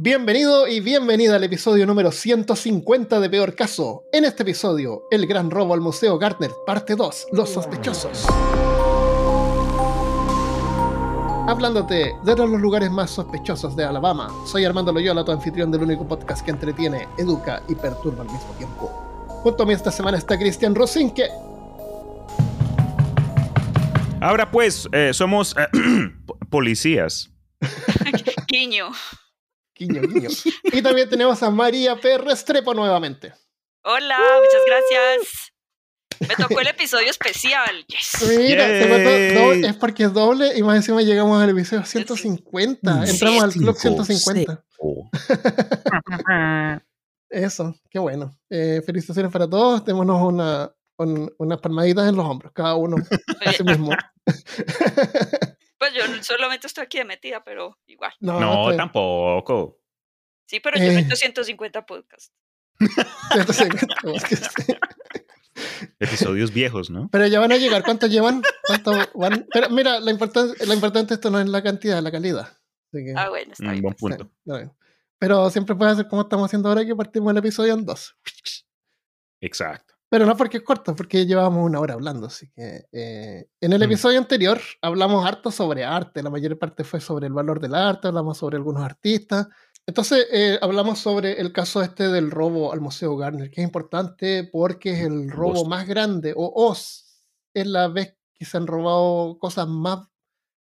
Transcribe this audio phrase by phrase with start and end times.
[0.00, 4.04] Bienvenido y bienvenida al episodio número 150 de Peor Caso.
[4.12, 8.24] En este episodio, el gran robo al Museo Gardner, parte 2, Los sospechosos.
[11.48, 15.72] Hablándote de uno de los lugares más sospechosos de Alabama, soy Armando Loyola, tu anfitrión
[15.72, 18.86] del único podcast que entretiene, educa y perturba al mismo tiempo.
[19.42, 21.28] Junto a mí esta semana está Cristian Rosinque.
[24.20, 25.66] Ahora pues, eh, somos eh,
[26.50, 27.32] policías.
[28.46, 28.92] Quiño.
[29.78, 32.18] Y también tenemos a María P.
[32.18, 33.32] Restrepo nuevamente.
[33.84, 35.52] Hola, muchas gracias.
[36.20, 37.84] Me tocó el episodio especial.
[37.86, 38.28] Yes.
[38.36, 43.06] Mira, doble- es porque es doble y más encima llegamos al episodio 150.
[43.06, 43.12] Sí.
[43.12, 44.64] Entramos al club Cinco, 150.
[44.80, 45.08] Oh.
[47.30, 48.34] Eso, qué bueno.
[48.50, 49.84] Eh, felicitaciones para todos.
[49.84, 52.96] Démonos una, un- unas palmaditas en los hombros, cada uno
[53.46, 53.90] a sí mismo.
[55.78, 58.12] Pues yo solamente estoy aquí de metida, pero igual.
[58.20, 59.80] no, tampoco.
[60.46, 60.94] Sí, pero yo Eh.
[60.96, 62.32] he hecho 150 podcasts.
[63.32, 64.74] 150, es que sí.
[65.98, 67.08] Episodios viejos, ¿no?
[67.10, 67.82] Pero ya van a llegar.
[67.82, 68.42] ¿Cuántos llevan?
[68.66, 69.46] ¿Cuántos van?
[69.52, 72.42] Pero mira, la importante, la importante esto no es la cantidad, es la calidad.
[72.92, 73.82] Así que, Ah, bueno, está Mm, bien.
[73.82, 74.30] buen sí, punto.
[74.46, 74.72] está bien.
[75.18, 78.16] Pero siempre puede hacer como estamos haciendo ahora, que partimos el episodio en dos.
[79.40, 79.87] Exacto.
[80.10, 82.26] Pero no porque es corto, porque llevábamos una hora hablando.
[82.28, 83.82] Así que eh, en el Mm.
[83.82, 86.22] episodio anterior hablamos harto sobre arte.
[86.22, 89.48] La mayor parte fue sobre el valor del arte, hablamos sobre algunos artistas.
[89.86, 94.44] Entonces eh, hablamos sobre el caso este del robo al Museo Gardner, que es importante
[94.50, 99.66] porque es el robo más grande, o, es la vez que se han robado cosas
[99.68, 100.06] más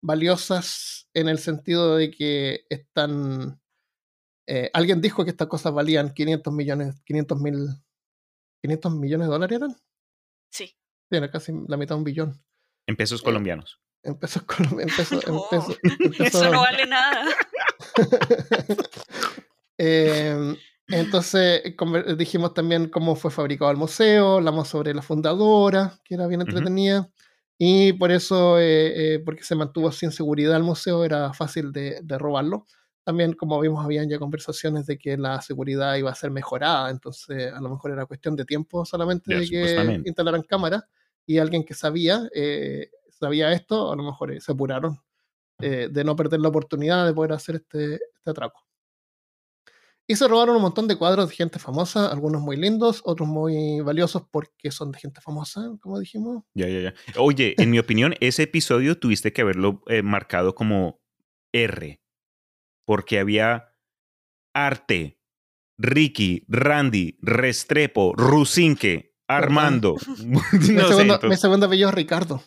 [0.01, 3.59] valiosas en el sentido de que están...
[4.47, 7.67] eh, alguien dijo que estas cosas valían 500 millones, 500 mil,
[8.61, 9.75] 500 millones de dólares eran.
[10.51, 10.75] Sí.
[11.09, 12.43] Era casi la mitad de un billón.
[12.87, 13.79] En pesos Eh, colombianos.
[14.03, 14.79] Empezó con.
[14.79, 15.45] Empezó, No,
[16.25, 17.25] Eso no vale nada.
[19.79, 20.55] Eh,
[20.87, 26.25] entonces conver- dijimos también cómo fue fabricado el museo, hablamos sobre la fundadora, que era
[26.27, 27.09] bien entretenida,
[27.59, 31.99] y por eso, eh, eh, porque se mantuvo sin seguridad el museo, era fácil de,
[32.01, 32.65] de robarlo.
[33.07, 37.53] También, como vimos, habían ya conversaciones de que la seguridad iba a ser mejorada, entonces
[37.53, 40.83] a lo mejor era cuestión de tiempo solamente de que instalaran cámaras,
[41.25, 44.99] y alguien que sabía, eh, sabía esto, a lo mejor eh, se apuraron
[45.61, 48.61] eh, de no perder la oportunidad de poder hacer este, este atraco.
[50.05, 53.79] Y se robaron un montón de cuadros de gente famosa, algunos muy lindos, otros muy
[53.79, 56.43] valiosos porque son de gente famosa, como dijimos.
[56.53, 56.93] Ya, ya, ya.
[57.17, 60.99] Oye, en mi opinión, ese episodio tuviste que haberlo marcado como
[61.53, 62.01] R.
[62.87, 63.73] Porque había
[64.53, 65.19] arte,
[65.77, 69.97] Ricky, Randy, Restrepo, Rusinque, Armando.
[70.25, 70.37] mi,
[70.69, 72.41] no sé, segundo, mi segundo apellido es Ricardo.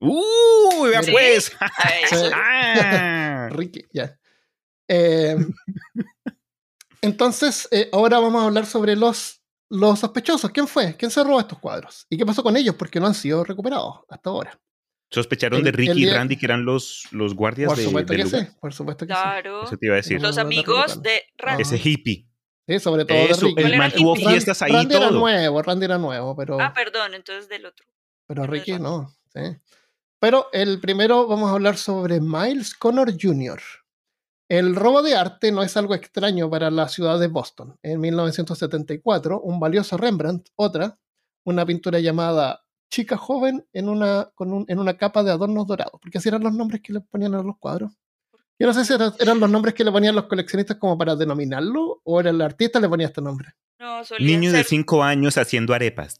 [0.00, 0.84] ¡Uh!
[0.84, 1.52] vea pues!
[2.32, 3.48] Ah.
[3.50, 4.16] Ricky, ya.
[4.86, 5.36] Eh,
[7.02, 10.52] entonces, eh, ahora vamos a hablar sobre los, los sospechosos.
[10.52, 10.96] ¿Quién fue?
[10.96, 12.06] ¿Quién se robó estos cuadros?
[12.08, 12.76] ¿Y qué pasó con ellos?
[12.76, 14.60] Porque no han sido recuperados hasta ahora.
[15.10, 18.22] Sospecharon El- de Ricky y Randy, que eran los, los guardias Por de, supuesto del
[18.22, 18.52] que sí, lugar.
[18.60, 19.20] por supuesto que sí.
[19.20, 19.64] Claro.
[19.64, 20.22] Eso te iba a decir.
[20.22, 21.62] Los amigos de Randy.
[21.62, 22.26] Ese hippie.
[22.68, 23.48] Sí, sobre todo de Eso, Ricky.
[23.48, 25.18] el ¿Cuál era man tuvo fiestas ahí Randy era todo.
[25.18, 26.60] nuevo, Randy era nuevo, pero...
[26.60, 27.84] Ah, perdón, entonces del otro.
[28.28, 29.12] Pero Ricky no.
[29.34, 29.40] sí.
[30.20, 33.60] Pero el primero vamos a hablar sobre Miles Connor Jr.
[34.48, 37.78] El robo de arte no es algo extraño para la ciudad de Boston.
[37.82, 40.98] En 1974, un valioso Rembrandt, otra,
[41.44, 46.00] una pintura llamada Chica joven en una, con un- en una capa de adornos dorados,
[46.02, 47.92] porque así eran los nombres que le ponían a los cuadros.
[48.58, 51.16] Yo no sé si era- eran los nombres que le ponían los coleccionistas como para
[51.16, 53.54] denominarlo, o era el artista le ponía este nombre.
[53.78, 56.18] No, Niño de ser, 5 años haciendo arepas.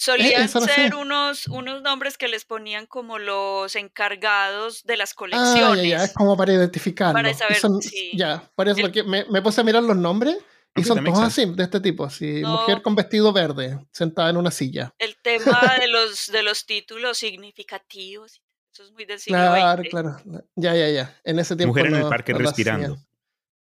[0.00, 5.14] solían Eh, ser unos, unos nombres que les ponían como los encargados de las Ah,
[5.16, 5.82] colecciones.
[5.82, 7.14] ya, ya, es como para identificarlo.
[7.14, 8.10] Para saber, son- sí.
[8.14, 10.36] Ya, por eso El- que me, me puse a mirar los nombres
[10.78, 12.52] y son todos así, de este tipo, así, No.
[12.60, 14.94] mujer con vestido verde, sentada en una silla.
[14.98, 18.42] El tema de los, de los títulos significativos.
[18.72, 19.90] Eso es muy del siglo Claro, XX.
[19.90, 20.16] claro.
[20.56, 21.20] Ya, ya, ya.
[21.24, 22.98] En ese tiempo Mujer en el parque no respirando.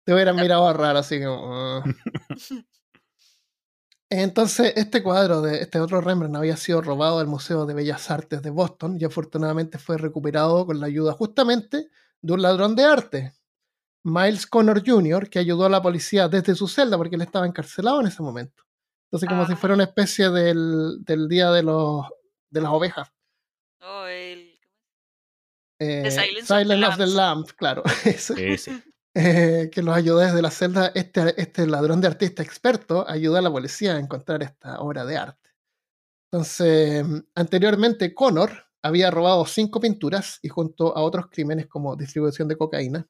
[0.06, 1.54] Te hubieran mirado raro, así como...
[1.54, 1.84] ah.
[4.10, 8.42] Entonces, este cuadro de este otro Rembrandt había sido robado del Museo de Bellas Artes
[8.42, 11.90] de Boston y afortunadamente fue recuperado con la ayuda justamente
[12.22, 13.34] de un ladrón de arte,
[14.04, 18.00] Miles Connor Jr., que ayudó a la policía desde su celda porque él estaba encarcelado
[18.02, 18.64] en ese momento.
[19.10, 19.56] Entonces, como si Ah.
[19.58, 22.06] fuera una especie del, del día de, los,
[22.50, 23.10] de las ovejas.
[23.82, 24.54] No, el-
[25.80, 27.14] Eh, The Silence of the of the Lambs.
[27.16, 27.84] Lamb, claro.
[28.06, 28.54] Ese.
[28.54, 28.84] Ese.
[29.16, 30.92] eh, que los ayudó desde la celda.
[30.96, 35.18] Este, este ladrón de artista experto ayudó a la policía a encontrar esta obra de
[35.18, 35.50] arte.
[36.32, 37.06] Entonces,
[37.36, 38.52] anteriormente Connor
[38.84, 43.08] había robado cinco pinturas y junto a otros crímenes como distribución de cocaína,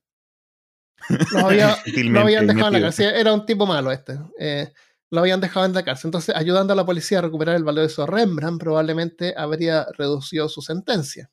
[1.32, 3.16] Lo, había, lo habían dejado en la cárcel.
[3.16, 4.20] Era un tipo malo este.
[4.40, 4.72] Eh,
[5.10, 6.10] lo habían dejado en la cárcel.
[6.10, 11.32] Entonces, ayudando a la policía a recuperar el valioso Rembrandt, probablemente habría reducido su sentencia.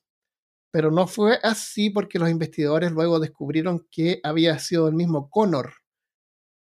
[0.71, 5.73] Pero no fue así porque los investigadores luego descubrieron que había sido el mismo Connor,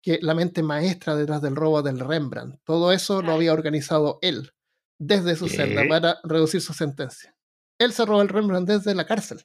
[0.03, 2.61] que la mente maestra detrás del robo del Rembrandt.
[2.65, 4.53] Todo eso lo había organizado él,
[4.99, 5.57] desde su ¿Qué?
[5.57, 7.35] celda, para reducir su sentencia.
[7.79, 9.45] Él se robó el Rembrandt desde la cárcel.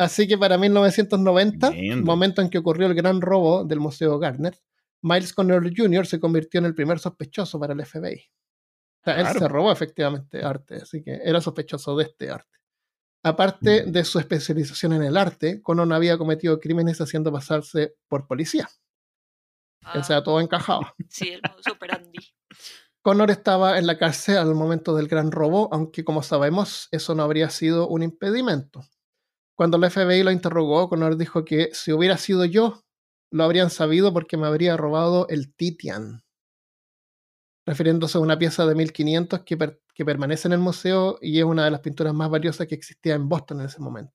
[0.00, 2.06] Así que para 1990, Tremendo.
[2.06, 4.58] momento en que ocurrió el gran robo del Museo Garner,
[5.02, 6.06] Miles Connor Jr.
[6.06, 8.30] se convirtió en el primer sospechoso para el FBI.
[9.00, 12.58] O sea, él se robó efectivamente arte, así que era sospechoso de este arte.
[13.22, 13.92] Aparte Mm.
[13.92, 18.68] de su especialización en el arte, Connor había cometido crímenes haciendo pasarse por policía.
[19.94, 20.94] O sea, Ah, todo encajaba.
[21.08, 22.18] sí, el modo superandi.
[23.02, 27.22] Connor estaba en la cárcel al momento del gran robo, aunque como sabemos, eso no
[27.22, 28.82] habría sido un impedimento.
[29.60, 32.82] Cuando el FBI lo interrogó, Connor dijo que si hubiera sido yo,
[33.30, 36.22] lo habrían sabido porque me habría robado el Titian,
[37.66, 41.44] refiriéndose a una pieza de 1500 que, per- que permanece en el museo y es
[41.44, 44.14] una de las pinturas más valiosas que existía en Boston en ese momento.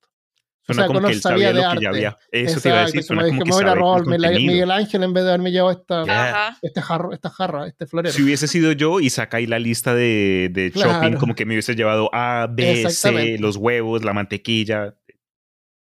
[0.63, 1.97] Suena sea, como Connor que él sabía sabía de lo que ya arte.
[1.99, 2.17] había.
[2.31, 3.97] Eso te iba a decir, Exacto, suena como como que que me hubiera sabe robado
[3.97, 4.51] el el Mila- contenido.
[4.51, 8.15] Miguel Ángel en vez de haberme llevado esta, este jarro, esta jarra, este florero.
[8.15, 10.93] Si hubiese sido yo y ahí la lista de, de Claro.
[10.93, 14.95] shopping, como que me hubiese llevado A, B, C, los huevos, la mantequilla.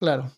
[0.05, 0.31] Claro.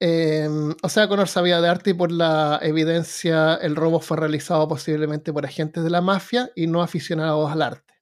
[0.00, 0.48] Eh,
[0.82, 5.32] o sea, Connor sabía de arte y por la evidencia el robo fue realizado posiblemente
[5.32, 7.94] por agentes de la mafia y no aficionados al arte.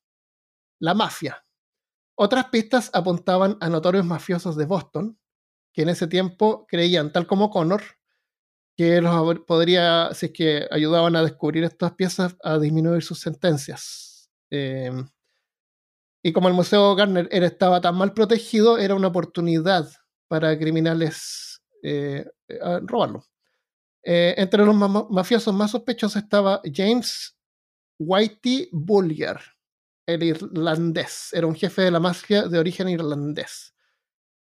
[0.81, 1.45] La mafia.
[2.17, 5.19] Otras pistas apuntaban a notorios mafiosos de Boston,
[5.75, 7.83] que en ese tiempo creían, tal como Connor,
[8.77, 14.31] que los podría, si es que ayudaban a descubrir estas piezas, a disminuir sus sentencias.
[14.51, 14.93] Eh,
[16.23, 19.89] y como el Museo Garner estaba tan mal protegido, era una oportunidad
[20.29, 23.25] para criminales eh, eh, robarlo.
[24.03, 27.37] Eh, entre los ma- mafiosos más sospechosos estaba James
[27.99, 29.41] Whitey Bulger,
[30.07, 31.31] el irlandés.
[31.33, 33.75] Era un jefe de la mafia de origen irlandés.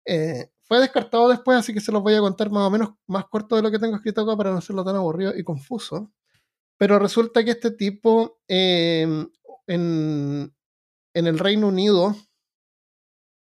[0.05, 3.25] Eh, fue descartado después, así que se los voy a contar más o menos más
[3.27, 6.11] corto de lo que tengo escrito acá para no hacerlo tan aburrido y confuso.
[6.77, 9.31] Pero resulta que este tipo en,
[9.67, 12.15] en el Reino Unido,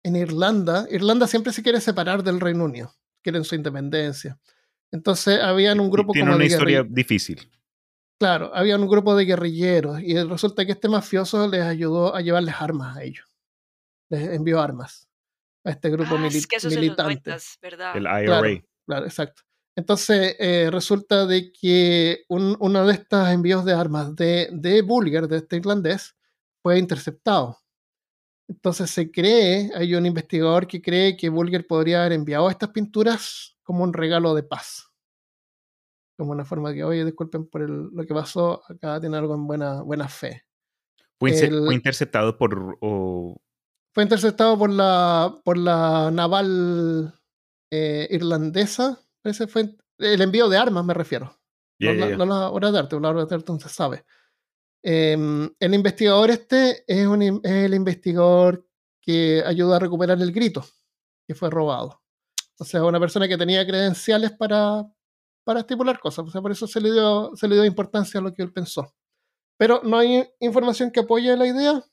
[0.03, 2.93] en Irlanda, Irlanda siempre se quiere separar del Reino Unido,
[3.23, 4.39] quieren su independencia.
[4.91, 7.49] Entonces habían un grupo Tiene como una de historia difícil.
[8.19, 12.55] Claro, había un grupo de guerrilleros y resulta que este mafioso les ayudó a llevarles
[12.59, 13.25] armas a ellos.
[14.09, 15.07] Les envió armas
[15.63, 17.29] a este grupo Ah, mili- es que eso militante.
[17.29, 17.95] 90, ¿verdad?
[17.95, 18.25] El IRA.
[18.25, 19.43] Claro, claro, exacto.
[19.77, 25.27] Entonces eh, resulta de que un- uno de estos envíos de armas de, de Bulger,
[25.27, 26.15] de este irlandés,
[26.61, 27.57] fue interceptado.
[28.49, 33.55] Entonces se cree, hay un investigador que cree que Bulger podría haber enviado estas pinturas
[33.63, 34.91] como un regalo de paz.
[36.17, 39.45] Como una forma que, oye, disculpen por el- lo que pasó, acá tiene algo en
[39.45, 40.43] buena, buena fe.
[41.19, 42.77] Fue, inse- El- fue interceptado por.
[42.81, 43.39] o-
[43.93, 47.13] Fue interceptado por la, por la naval
[47.71, 48.99] eh, irlandesa.
[49.23, 51.35] Ese fue el envío de armas, me refiero.
[51.79, 52.17] No, ya.
[52.17, 54.05] no las obras de arte, las obras de arte no se sabe.
[54.83, 58.65] Em, el investigador este es, un in- es el investigador
[59.01, 60.65] que ayuda a recuperar el grito
[61.27, 62.01] que fue robado.
[62.59, 64.83] O sea, una persona que tenía credenciales para,
[65.45, 66.25] para estipular cosas.
[66.27, 68.51] O sea, por eso se le, dio, se le dio importancia a lo que él
[68.53, 68.93] pensó.
[69.57, 71.83] Pero no hay información que apoye la idea.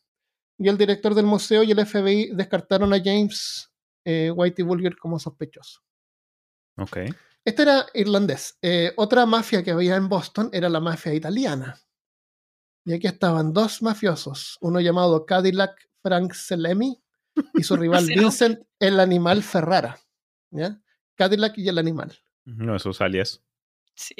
[0.58, 3.70] Y el director del museo y el FBI descartaron a James
[4.04, 5.80] eh, Whitey Bulger como sospechoso.
[6.78, 6.98] Ok.
[7.44, 8.56] Este era irlandés.
[8.62, 11.78] Eh, otra mafia que había en Boston era la mafia italiana.
[12.86, 17.02] Y aquí estaban dos mafiosos, uno llamado Cadillac Frank Selemi
[17.54, 18.06] y su rival.
[18.06, 19.98] Vincent el Animal Ferrara.
[20.52, 20.80] ¿ya?
[21.16, 22.16] Cadillac y el Animal.
[22.44, 23.42] No, esos alias.
[23.96, 24.14] Sí.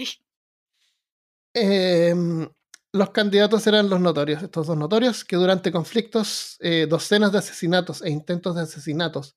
[1.55, 2.49] Em,
[2.93, 8.03] los candidatos eran los notorios, estos dos notorios, que durante conflictos, eh, docenas de asesinatos
[8.03, 9.37] e intentos de asesinatos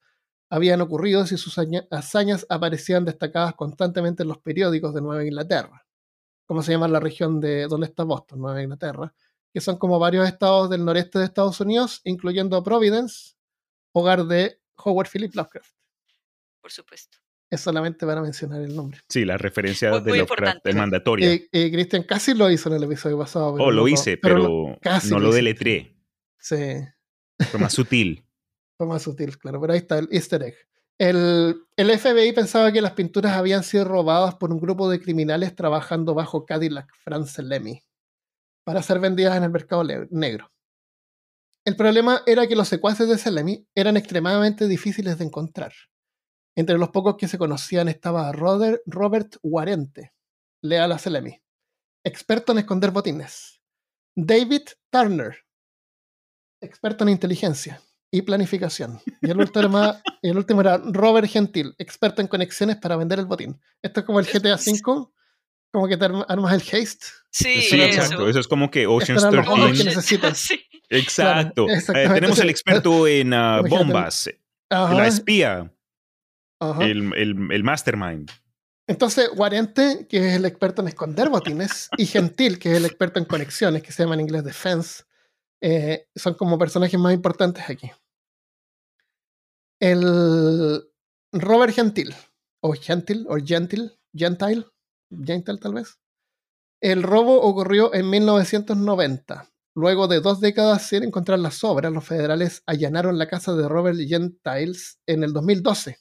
[0.50, 1.56] habían ocurrido y sus
[1.92, 5.86] hazañas aparecían destacadas constantemente en los periódicos de Nueva Inglaterra,
[6.50, 9.14] como se llama la región de donde está Boston, Nueva Inglaterra,
[9.54, 13.36] que son como varios estados del noreste de Estados Unidos, incluyendo Providence,
[13.94, 15.72] hogar de Howard Philip Lovecraft.
[16.60, 17.20] Por supuesto.
[17.52, 19.00] Es solamente para mencionar el nombre.
[19.08, 21.32] Sí, la referencia Muy- de muy Lovecraft es mandatoria.
[21.34, 23.54] Eh, eh, Cristian casi lo hizo en el episodio pasado.
[23.54, 25.96] pero oh, lo no hice, pero pero, no- casi no lo lo deletré.
[26.40, 26.80] Sí.
[27.52, 28.26] Fue más sutil.
[28.80, 30.56] Fue más sutil, claro, pero ahí está el easter egg.
[31.00, 36.14] El, FBI pensaba que las pinturas habían sido robadas por un grupo de criminales trabajando
[36.14, 37.82] bajo Cadillac France Lemmy
[38.66, 40.52] para ser vendidas en el mercado negro.
[41.66, 45.72] El problema era que los secuaces de Selemy eran extremadamente difíciles de encontrar.
[46.58, 50.14] Entre los pocos que se conocían estaba Robert, Robert Warente,
[50.62, 51.42] leal a Selemi,
[52.04, 53.62] experto en esconder botines.
[54.16, 55.38] David Turner,
[56.62, 59.00] experto en inteligencia y planificación.
[59.22, 63.26] Y el último, era, el último era Robert Gentil, experto en conexiones para vender el
[63.26, 63.60] botín.
[63.82, 65.08] Esto es como el GTA V,
[65.72, 67.06] como que te armas el haste.
[67.32, 68.28] Sí, Sí, exacto.
[68.28, 69.96] Eso es como que Ocean's Estos eran los hombres que 13.
[69.96, 70.38] necesitas.
[70.48, 70.60] Sí.
[70.90, 71.68] Exacto.
[71.68, 73.70] Claro, Eh, tenemos el experto en Imagínate.
[73.70, 74.30] bombas,
[74.72, 75.72] Ajá, la espía,
[76.60, 76.84] ajá.
[76.86, 78.32] el, el, el mastermind.
[78.88, 83.20] Entonces, Warente, que es el experto en esconder botines, y Gentil, que es el experto
[83.20, 85.04] en conexiones, que se llama en inglés Defense,
[85.62, 87.92] eh, son como personajes más importantes aquí.
[89.82, 90.84] El
[91.32, 92.14] Robert Gentil,
[92.62, 94.66] o Gentil, o Gentil, Gentile,
[95.12, 95.98] Gentile tal vez.
[96.82, 99.50] El robo ocurrió en 1990.
[99.76, 103.98] Luego de dos décadas sin encontrar las obras, los federales allanaron la casa de Robert
[103.98, 105.92] Gentiles en el 2012.
[105.92, 105.96] O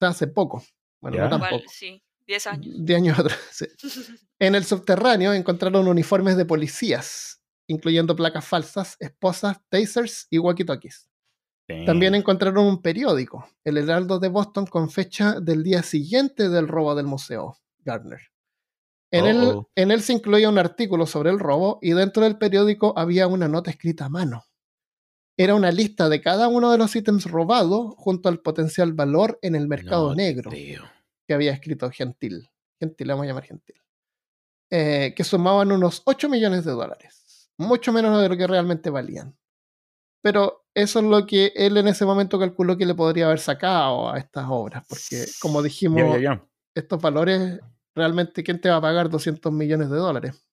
[0.00, 0.62] sea, hace poco.
[1.00, 1.64] Bueno, no Igual, tampoco.
[1.68, 2.74] sí, 10 años.
[2.78, 3.38] 10 años atrás.
[3.50, 3.66] sí.
[4.42, 11.09] En el subterráneo encontraron uniformes de policías, incluyendo placas falsas, esposas, tasers y walkie-talkies.
[11.86, 16.94] También encontraron un periódico, el Heraldo de Boston, con fecha del día siguiente del robo
[16.94, 18.20] del museo Gardner.
[19.12, 19.70] En, él, Uh-oh.
[19.74, 23.48] en él se incluía un artículo sobre el robo y dentro del periódico había una
[23.48, 24.44] nota escrita a mano.
[25.36, 29.54] Era una lista de cada uno de los ítems robados junto al potencial valor en
[29.54, 32.50] el mercado No negro que había escrito Gentil.
[32.78, 33.76] Gentil, vamos a llamar Gentil.
[34.70, 37.50] Eh, que sumaban unos 8 millones de dólares.
[37.56, 39.36] Mucho menos de lo que realmente valían.
[40.22, 44.10] Pero eso es lo que él en ese momento calculó que le podría haber sacado
[44.10, 44.84] a estas obras.
[44.88, 46.18] Porque, como dijimos,
[46.74, 47.58] estos valores,
[47.94, 50.46] realmente, ¿quién te va a pagar 200 millones de dólares?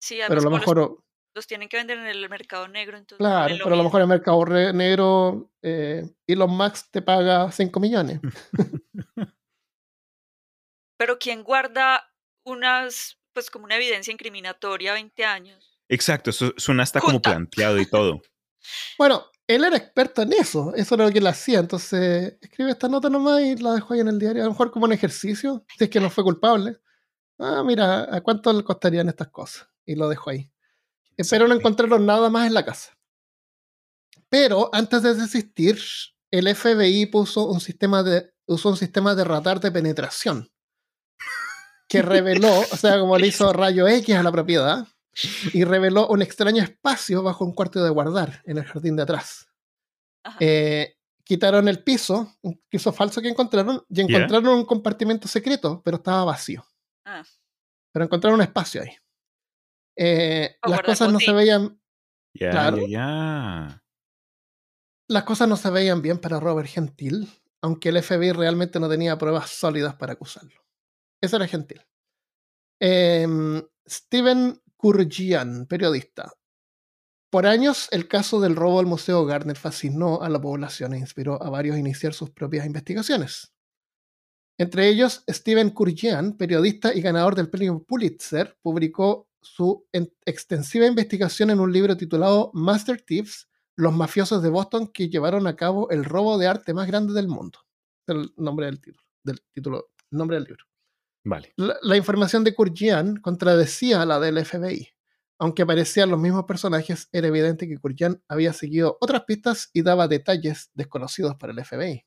[0.00, 0.90] Sí, Pero a además lo mejor, los,
[1.34, 4.02] los tienen que vender en el mercado negro, entonces claro, pero a lo mejor en
[4.04, 8.20] el mercado re- negro, eh, Elon Musk te paga 5 millones.
[10.98, 12.10] Pero ¿quién guarda
[12.44, 15.78] unas, pues como una evidencia incriminatoria 20 años?
[15.88, 18.22] Exacto, eso suena hasta como planteado y todo.
[18.98, 22.88] Bueno, él era experto en eso, eso era lo que él hacía, entonces escribe esta
[22.88, 25.64] nota nomás y la dejó ahí en el diario, a lo mejor como un ejercicio,
[25.76, 26.78] si es que no fue culpable.
[27.38, 29.68] Ah, mira, ¿a cuánto le costarían estas cosas?
[29.84, 30.50] Y lo dejó ahí.
[31.16, 32.96] Eh, Pero no encontraron nada más en la casa.
[34.28, 35.78] Pero antes de desistir,
[36.30, 40.50] el FBI puso un sistema de, usó un sistema de radar de penetración
[41.88, 44.86] que reveló, o sea, como le hizo rayo X a la propiedad,
[45.52, 49.48] y reveló un extraño espacio bajo un cuarto de guardar en el jardín de atrás.
[50.40, 55.98] Eh, quitaron el piso, un piso falso que encontraron, y encontraron un compartimento secreto, pero
[55.98, 56.66] estaba vacío.
[57.04, 57.24] Ah.
[57.92, 58.90] Pero encontraron un espacio ahí.
[59.96, 61.80] Eh, las cosas no se veían,
[62.34, 62.86] Claro.
[62.86, 63.82] ya.
[65.08, 67.28] las cosas no se veían bien para Robert Gentil,
[67.62, 70.60] aunque el FBI realmente no tenía pruebas sólidas para acusarlo.
[71.22, 71.80] Ese era Gentil.
[72.80, 76.32] Em, Steven Kurgian, periodista.
[77.30, 81.42] Por años, el caso del robo al Museo Gardner fascinó a la población e inspiró
[81.42, 83.52] a varios a iniciar sus propias investigaciones.
[84.58, 91.50] Entre ellos, Steven Kurgian, periodista y ganador del premio Pulitzer, publicó su en- extensiva investigación
[91.50, 96.04] en un libro titulado Master Thieves, los mafiosos de Boston que llevaron a cabo el
[96.04, 97.58] robo de arte más grande del mundo.
[98.06, 100.64] El nombre del título, del título, nombre del libro.
[101.28, 101.52] Vale.
[101.56, 104.88] La, la información de Kurgian contradecía la del FBI.
[105.38, 110.08] Aunque aparecían los mismos personajes, era evidente que Kurgian había seguido otras pistas y daba
[110.08, 112.06] detalles desconocidos para el FBI.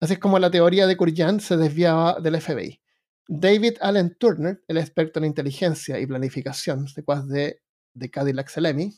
[0.00, 2.80] Así es como la teoría de Kurgian se desviaba del FBI.
[3.26, 7.62] David Allen Turner, el experto en inteligencia y planificación, secuaz de,
[7.94, 8.92] de Cadillac Salami,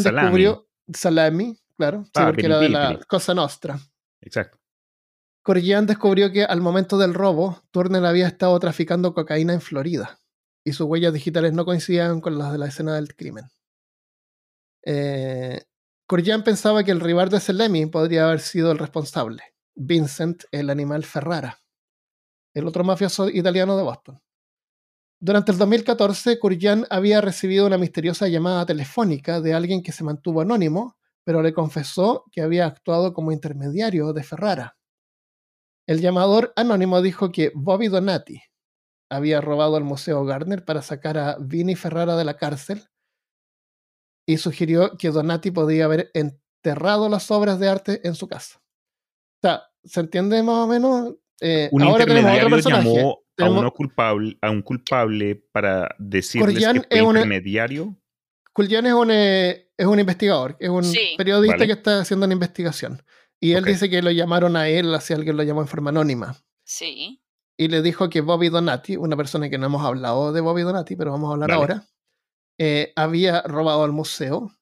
[0.00, 0.22] Salami.
[0.22, 3.00] descubrió Salami, claro, sí, Ah, porque era de la.
[3.08, 3.78] Cosa Nostra.
[4.20, 4.59] Exacto.
[5.42, 10.18] Corrigan descubrió que al momento del robo, Turner había estado traficando cocaína en Florida
[10.64, 13.46] y sus huellas digitales no coincidían con las de la escena del crimen.
[14.84, 15.62] Eh,
[16.44, 19.42] pensaba que el rival de Selemi podría haber sido el responsable,
[19.74, 21.60] Vincent, el animal Ferrara,
[22.54, 24.20] el otro mafioso italiano de Boston.
[25.22, 30.40] Durante el 2014, Corrigan había recibido una misteriosa llamada telefónica de alguien que se mantuvo
[30.40, 34.79] anónimo, pero le confesó que había actuado como intermediario de Ferrara.
[35.90, 38.40] El llamador anónimo dijo que Bobby Donati
[39.10, 42.84] había robado al Museo Gardner para sacar a Vini Ferrara de la cárcel
[44.24, 48.60] y sugirió que Donati podía haber enterrado las obras de arte en su casa.
[49.42, 51.14] O sea, ¿se entiende más o menos?
[51.40, 52.94] Eh, Un ahora tenemos otro intermediario personaje.
[52.96, 57.96] llamó a, Tenemos- uno culpable, a un culpable para decirles que es una- intermediario.
[58.54, 61.14] Julián es un, eh, es un investigador, es un Sí.
[61.16, 61.66] periodista Vale.
[61.66, 63.02] que está haciendo una investigación.
[63.40, 66.36] Y él dice que lo llamaron a él, así alguien lo llamó en forma anónima.
[66.62, 67.22] Sí.
[67.56, 70.94] Y le dijo que Bobby Donati, una persona que no hemos hablado de Bobby Donati,
[70.94, 71.86] pero vamos a hablar ahora,
[72.58, 74.54] eh, había robado al museo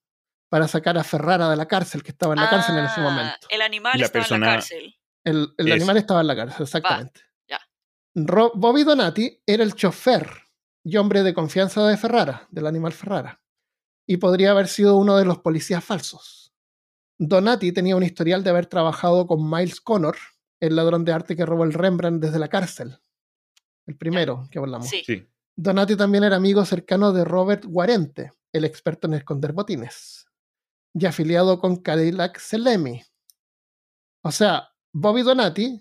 [0.49, 3.03] para sacar a Ferrara de la cárcel, que estaba en la cárcel en ese Ah,
[3.03, 3.47] momento.
[3.51, 4.95] El animal la estaba en la cárcel.
[5.25, 7.21] El, animal estaba en la cárcel, exactamente.
[7.49, 7.61] ya.
[8.15, 10.31] Bobby Donati era el chofer
[10.85, 13.43] y hombre de confianza de Ferrara, del animal Ferrara,
[14.07, 16.38] y podría haber sido uno de los policías falsos.
[17.19, 20.17] Donati tenía un historial de haber trabajado con Miles Connor,
[20.61, 22.99] el ladrón de arte que robó el Rembrandt desde la cárcel.
[23.87, 24.89] El primero que hablamos.
[24.89, 25.03] Sí.
[25.05, 25.27] Sí.
[25.57, 30.27] Donati también era amigo cercano de Robert Guarente, el experto en esconder botines,
[30.95, 33.03] y afiliado con Cadillac Selemi.
[34.23, 35.81] O sea, Bobby Donati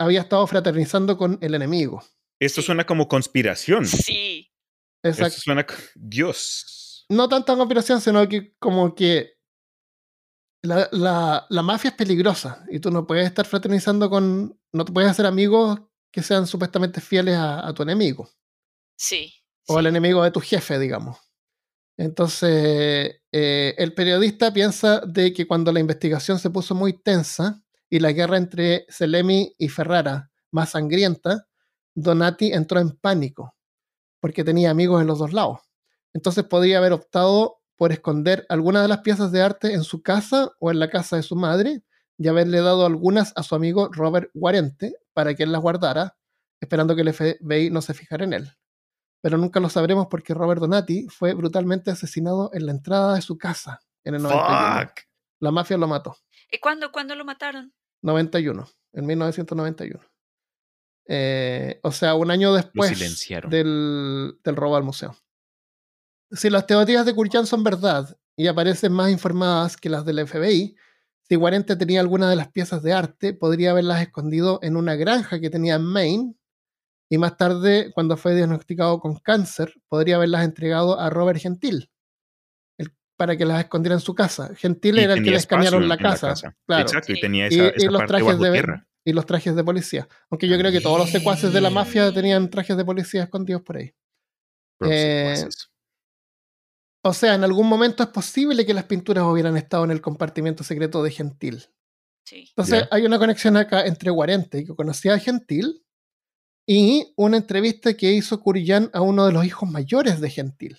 [0.00, 2.02] había estado fraternizando con el enemigo.
[2.40, 2.66] Esto Sí.
[2.66, 3.86] suena como conspiración.
[3.86, 4.50] Sí.
[5.04, 5.40] Esto Exacto.
[5.42, 5.66] suena.
[5.66, 7.06] co- Dios.
[7.08, 9.31] No tanta conspiración, sino que como que
[10.62, 14.58] la, la- la mafia es peligrosa y tú no puedes estar fraternizando con...
[14.72, 15.80] No te puedes hacer amigos
[16.12, 18.28] que sean supuestamente fieles a- a tu enemigo.
[18.96, 19.32] Sí.
[19.66, 19.78] o sí.
[19.78, 21.18] al enemigo de tu jefe, digamos.
[21.98, 27.98] Entonces, eh, el periodista piensa de que cuando la investigación se puso muy tensa y
[28.00, 31.46] la guerra entre Selemi y Ferrara más sangrienta,
[31.94, 33.54] Donati entró en pánico
[34.20, 35.60] porque tenía amigos en los dos lados.
[36.14, 40.52] Entonces podría haber optado por esconder algunas de las piezas de arte en su casa
[40.60, 41.82] o en la casa de su madre
[42.16, 46.16] y haberle dado algunas a su amigo Robert Guarente para que él las guardara,
[46.60, 48.56] esperando que el FBI no se fijara en él
[49.22, 53.38] pero nunca lo sabremos porque Robert Donati fue brutalmente asesinado en la entrada de su
[53.38, 54.80] casa en el 91.
[54.80, 55.00] Fuck.
[55.38, 56.16] La mafia lo mató.
[56.50, 57.72] ¿Y cuándo, cuándo lo mataron?
[58.02, 60.00] 91, en 1991.
[61.06, 62.98] Eh, o sea, un año después
[63.48, 65.16] del robo al museo.
[66.32, 70.74] Si las teorías de Kurchan son verdad y aparecen más informadas que las del FBI,
[71.28, 75.40] si Guarente tenía alguna de las piezas de arte, podría haberlas escondido en una granja
[75.40, 76.34] que tenía en Maine
[77.10, 81.90] y más tarde, cuando fue diagnosticado con cáncer, podría haberlas entregado a Robert Gentil
[82.78, 84.54] el- para que las escondiera en su casa.
[84.54, 86.56] Gentil Y era el que le escanearon la casa.
[86.66, 86.82] Claro.
[86.82, 88.88] Exacto, y tenía Y- esa, y los parte trajes bajo de- tierra.
[89.04, 90.08] Y los trajes de policía.
[90.30, 93.60] Aunque yo creo que todos los secuaces de la mafia tenían trajes de policía escondidos
[93.62, 93.92] por ahí.
[94.84, 95.68] Eh, secuaces.
[97.04, 100.62] O sea, en algún momento es posible que las pinturas hubieran estado en el compartimiento
[100.64, 101.64] secreto de Gentil.
[102.24, 102.46] Sí.
[102.50, 105.84] Entonces hay una conexión acá entre Guarente, que conocía a Gentil,
[106.64, 110.78] y una entrevista que hizo Curillán a uno de los hijos mayores de Gentil.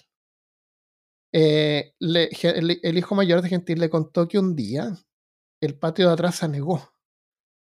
[1.34, 4.96] Eh, le- el, el hijo mayor de Gentil le contó que un día
[5.62, 6.94] el patio de atrás se anegó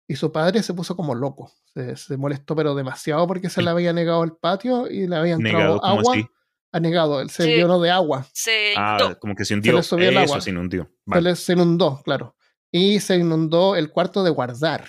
[0.07, 1.51] y su padre se puso como loco.
[1.73, 5.33] Se, se molestó, pero demasiado porque se le había negado el patio y le había
[5.33, 6.13] entrado Negado, ¿cómo agua.
[6.15, 6.25] así?
[6.75, 7.49] Anegado, él se Sí.
[7.55, 8.25] llenó de agua.
[8.33, 9.19] Se Ah, inundó.
[9.19, 9.81] como que se hundió.
[9.81, 10.41] subió el Eso, agua.
[10.41, 10.83] se inundió.
[10.83, 11.21] Se, Vale.
[11.29, 12.35] le- se inundó, claro.
[12.71, 14.85] Y se inundó el cuarto de guardar,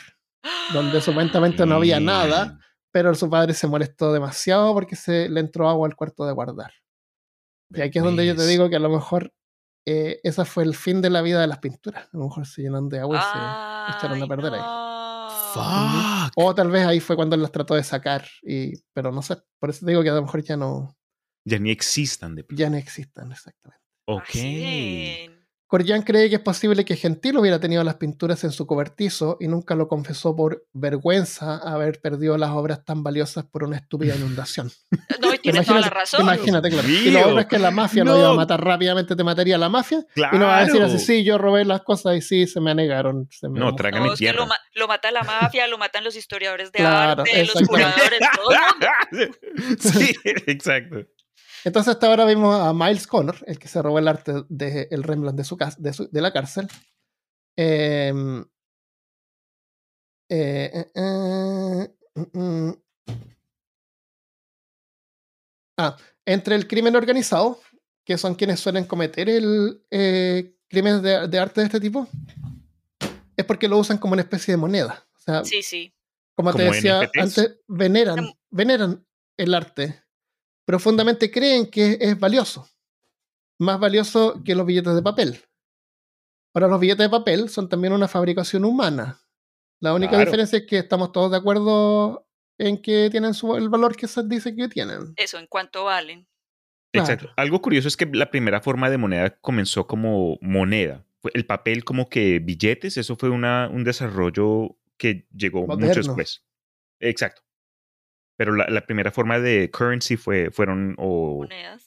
[0.73, 2.59] donde supuestamente no había nada,
[2.93, 6.73] pero su padre se molestó demasiado porque se le entró agua al cuarto de guardar.
[7.71, 8.49] Y aquí es donde yo te ¿Ves?
[8.49, 9.33] digo que a lo mejor
[9.89, 12.07] eh, ese fue el fin de la vida de las pinturas.
[12.13, 13.21] A lo mejor se llenan de agua y
[13.93, 14.61] se echaron a Ay, perder ahí.
[14.61, 15.29] no.
[15.55, 16.33] Fuck.
[16.37, 19.37] O tal vez ahí fue cuando él las trató de sacar, y, pero no sé.
[19.61, 20.97] Por eso te digo que a lo mejor ya no,
[21.49, 23.83] Ya ni existan de ya no existen exactamente.
[24.07, 25.31] Ok.
[25.69, 29.49] Corjan cree que es posible que Gentil hubiera tenido las pinturas en su cobertizo y
[29.49, 34.71] nunca lo confesó por vergüenza haber perdido las obras tan valiosas por una estúpida inundación.
[35.21, 36.21] No, y tiene toda la razón.
[36.21, 36.87] Imagínate, claro.
[36.89, 37.13] Y mío.
[37.15, 38.19] lo otro es que la mafia lo No.
[38.19, 40.05] iba a matar rápidamente, te mataría la mafia.
[40.15, 41.05] Y no va a decir así, Claro.
[41.07, 43.27] sí, yo robé las cosas y sí, se me anegaron.
[43.33, 43.77] se me No, mojó".
[43.77, 46.79] trágame No, es que lo, ma- lo mata la mafia, lo matan los historiadores de
[46.79, 49.37] Claro, arte, los curadores, todo el mundo.
[49.81, 50.15] sí,
[50.47, 51.07] exacto.
[51.67, 55.03] Entonces hasta ahora vimos a Miles Connor, el que se robó el arte del el
[55.03, 56.69] Rembrandt de, su casa, de, su- de la cárcel.
[57.57, 58.45] Em,
[60.31, 62.83] eh, eh, eh, mm, mm.
[65.79, 67.61] Ah, entre el crimen organizado,
[68.05, 72.07] que son quienes suelen cometer el eh, crimen de, de arte de este tipo,
[73.37, 75.05] es porque lo usan como una especie de moneda.
[75.17, 75.93] O sea, Sí, sí.
[76.37, 77.39] como te decía NFTs.
[77.39, 80.03] antes, veneran, Em- veneran el arte.
[80.67, 82.69] Profundamente creen que es valioso.
[83.59, 85.41] Más valioso que los billetes de papel.
[86.55, 89.21] Ahora, los billetes de papel son también una fabricación humana.
[89.81, 90.25] La única Claro.
[90.27, 92.27] diferencia es que estamos todos de acuerdo
[92.59, 95.13] en que tienen su- el valor que se dice que tienen.
[95.17, 96.27] Eso, en cuánto valen.
[96.93, 97.27] Exacto.
[97.27, 97.35] Claro.
[97.37, 101.05] Algo curioso es que la primera forma de moneda comenzó como moneda.
[101.21, 106.03] Fue El papel como que billetes, eso fue una, un desarrollo que llegó mucho Moderno.
[106.03, 106.43] después.
[107.01, 107.43] Exacto.
[108.37, 110.95] Pero la, la primera forma de currency fue, fueron...
[110.99, 111.85] o Monedas.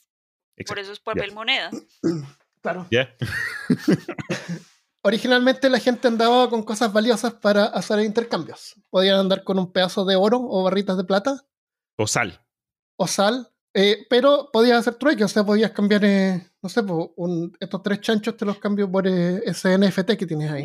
[0.56, 0.80] Por exacto.
[0.82, 1.34] eso es papel ya.
[1.34, 1.70] moneda.
[2.62, 2.86] Claro.
[2.90, 3.08] Ya.
[5.02, 8.74] originalmente la gente andaba con cosas valiosas para hacer intercambios.
[8.90, 11.46] Podían andar con un pedazo de oro o barritas de plata
[11.96, 12.44] O sal.
[12.96, 17.56] o sal, eh, pero podías hacer trueque, o sea, podías cambiar, eh, no sé, un-
[17.60, 20.64] estos tres chanchos te los cambio por eh, ese NFT que tienes ahí.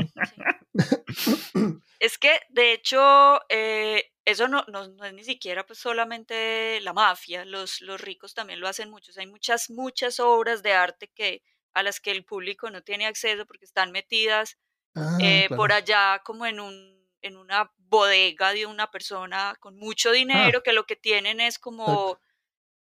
[1.99, 6.93] Es que, de hecho, eh, eso no, no, no es ni siquiera pues, solamente la
[6.93, 9.17] mafia, los, los ricos también lo hacen muchos.
[9.17, 13.45] Hay muchas, muchas obras de arte que, a las que el público no tiene acceso
[13.45, 14.57] porque están metidas
[14.95, 15.57] Ah, eh, claro.
[15.57, 20.73] por allá como en un en una bodega de una persona con mucho dinero que
[20.73, 22.19] lo que tienen es como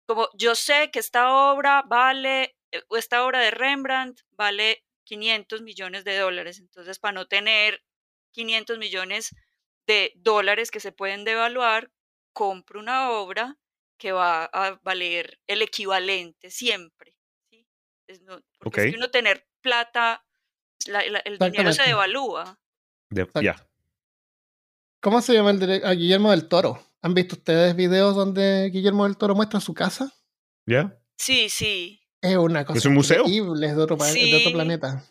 [0.06, 5.62] como yo sé que esta obra vale eh, o esta obra de Rembrandt vale 500
[5.62, 7.82] millones de dólares entonces para no tener
[8.38, 9.34] 500 millones
[9.86, 11.90] de dólares que se pueden devaluar
[12.32, 13.56] compro una obra
[13.98, 17.16] que va a valer el equivalente siempre
[17.50, 17.66] ¿sí?
[18.06, 20.24] Es no- porque es que uno tener plata
[20.86, 22.60] la- la- el dinero se devalúa
[23.10, 23.56] De- ya.
[25.00, 26.80] ¿Cómo se llama el dire- a Guillermo del Toro?
[27.02, 30.12] ¿Han visto ustedes videos donde Guillermo del Toro muestra su casa?
[30.66, 30.96] ¿Ya?
[31.16, 32.00] Sí, sí.
[32.20, 33.20] Es una cosa ¿Es un museo?
[33.22, 35.04] increíble, es de otro planeta.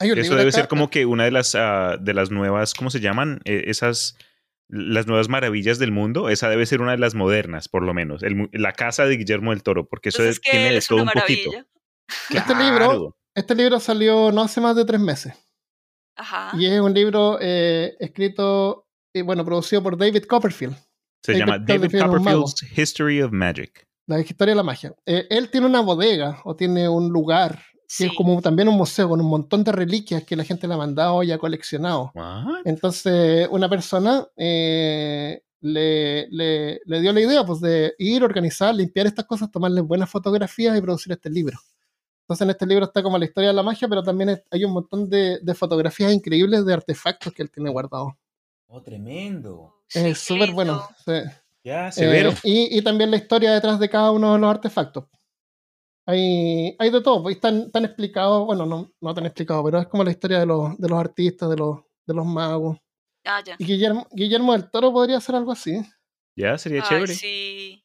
[0.00, 2.90] Un Eso debe acá- ser como que una de las, ah, de las nuevas, ¿cómo
[2.90, 3.40] se llaman?
[3.44, 4.16] Eh, esas,
[4.68, 6.28] las nuevas maravillas del mundo.
[6.28, 8.22] Esa debe ser una de las modernas, por lo menos.
[8.22, 11.02] El la casa de Guillermo del Toro, porque eso es que tiene de es todo
[11.02, 11.50] una un poquito.
[12.30, 15.34] Este libro- Este libro salió no hace más de tres meses.
[16.16, 16.50] Ajá.
[16.58, 20.76] Y es un libro eh, escrito, y bueno, producido por David Copperfield,
[21.24, 21.98] Se David llama David.
[22.00, 23.86] Copperfield's History of Magic.
[24.06, 24.94] la historia de la magia.
[25.06, 27.62] Eh, él tiene una bodega o tiene un lugar
[27.98, 30.74] que es como también un museo con un montón de reliquias que la gente le
[30.74, 32.12] ha mandado y ha coleccionado.
[32.14, 32.62] What?
[32.64, 39.06] Entonces, una persona eh, le, le- le dio la idea pues, de ir, organizar, limpiar
[39.06, 41.58] estas cosas, tomarles buenas fotografías y producir este libro.
[42.22, 44.72] Entonces, en este libro está como la historia de la magia, pero también hay un
[44.72, 48.12] montón de, de fotografías increíbles de artefactos que él tiene guardados.
[48.68, 49.74] Oh, tremendo.
[49.92, 50.86] Es súper bueno.
[51.04, 51.12] sí.
[51.64, 52.32] Ya, Eh, severo.
[52.44, 55.04] y, y también la historia detrás de cada uno de los artefactos.
[56.10, 59.86] Hay, hay de todo, pues, están, tan explicados, bueno, no, no tan explicado, pero es
[59.86, 62.78] como la historia de los, de los artistas, de los, de los magos.
[63.24, 63.54] Ah, ya.
[63.58, 65.80] Y Guillermo, Guillermo del Toro podría hacer algo así.
[66.36, 67.14] Ya, sería Ay, chévere.
[67.14, 67.84] sí.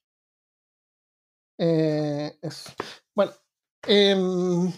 [1.60, 2.72] Eh, eso.
[3.14, 3.32] Bueno,
[3.88, 4.72] em,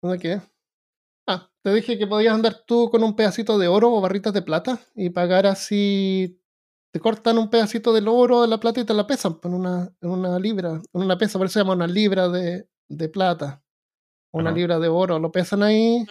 [0.00, 0.42] ¿dónde quedé?
[1.26, 4.40] Ah, te dije que podías andar tú con un pedacito de oro o barritas de
[4.40, 6.41] plata y pagar así.
[6.92, 9.90] Te cortan un pedacito del oro de la plata y te la pesan en una,
[10.00, 13.62] en una libra, en una pesa, por eso se llama una libra de, de plata.
[14.34, 14.56] Una Ajá.
[14.56, 16.06] libra de oro, lo pesan ahí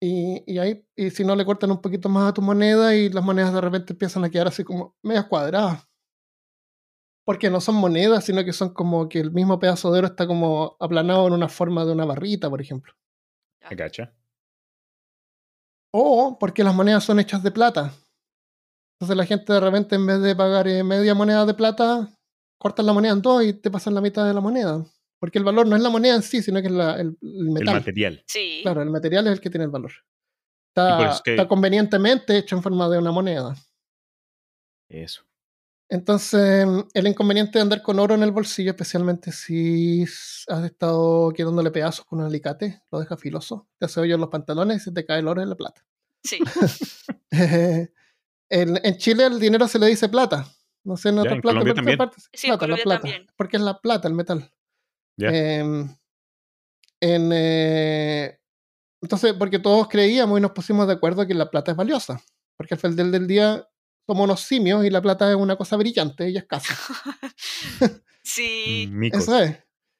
[0.00, 3.08] y, y ahí, y si no le cortan un poquito más a tu moneda y
[3.08, 5.88] las monedas de repente empiezan a quedar así como medias cuadradas.
[7.24, 10.26] Porque no son monedas, sino que son como que el mismo pedazo de oro está
[10.26, 12.94] como aplanado en una forma de una barrita, por ejemplo.
[13.68, 14.14] I gotcha.
[15.92, 17.92] O porque las monedas son hechas de plata.
[18.98, 22.08] Entonces la gente de repente en vez de pagar eh, media moneda de plata,
[22.58, 24.84] cortan la moneda en dos y te pasan la mitad de la moneda.
[25.18, 27.56] Porque el valor no es la moneda en sí, sino que es la- el, el
[27.58, 28.22] El material.
[28.26, 28.60] Sí.
[28.62, 29.92] Claro, el material es el que tiene el valor.
[30.70, 33.54] Está, eso es que- está convenientemente hecho en forma de una moneda.
[34.88, 35.22] Eso.
[35.88, 40.02] Entonces, el inconveniente de andar con oro en el bolsillo, especialmente si
[40.48, 44.30] has estado quitándole pedazos con un alicate, lo deja filoso, te hace hoyo en los
[44.30, 45.86] pantalones y se te cae el oro en la plata.
[46.24, 46.38] Sí.
[48.50, 50.46] en, en Chile el dinero se le dice plata.
[50.84, 51.98] No sé en otras Colombia también.
[51.98, 53.00] partes Sí, plata, la plata.
[53.02, 53.26] también.
[53.36, 54.50] Porque es la plata, el metal.
[55.18, 55.88] Em,
[57.00, 58.38] en, eh,
[59.02, 62.20] entonces, porque todos creíamos y nos pusimos de acuerdo que la plata es valiosa.
[62.56, 63.66] Porque al final del día
[64.06, 66.74] somos unos simios y la plata es una cosa brillante y escasa.
[68.22, 68.86] sí.
[68.90, 69.22] Mm, micos.
[69.22, 69.56] Eso es.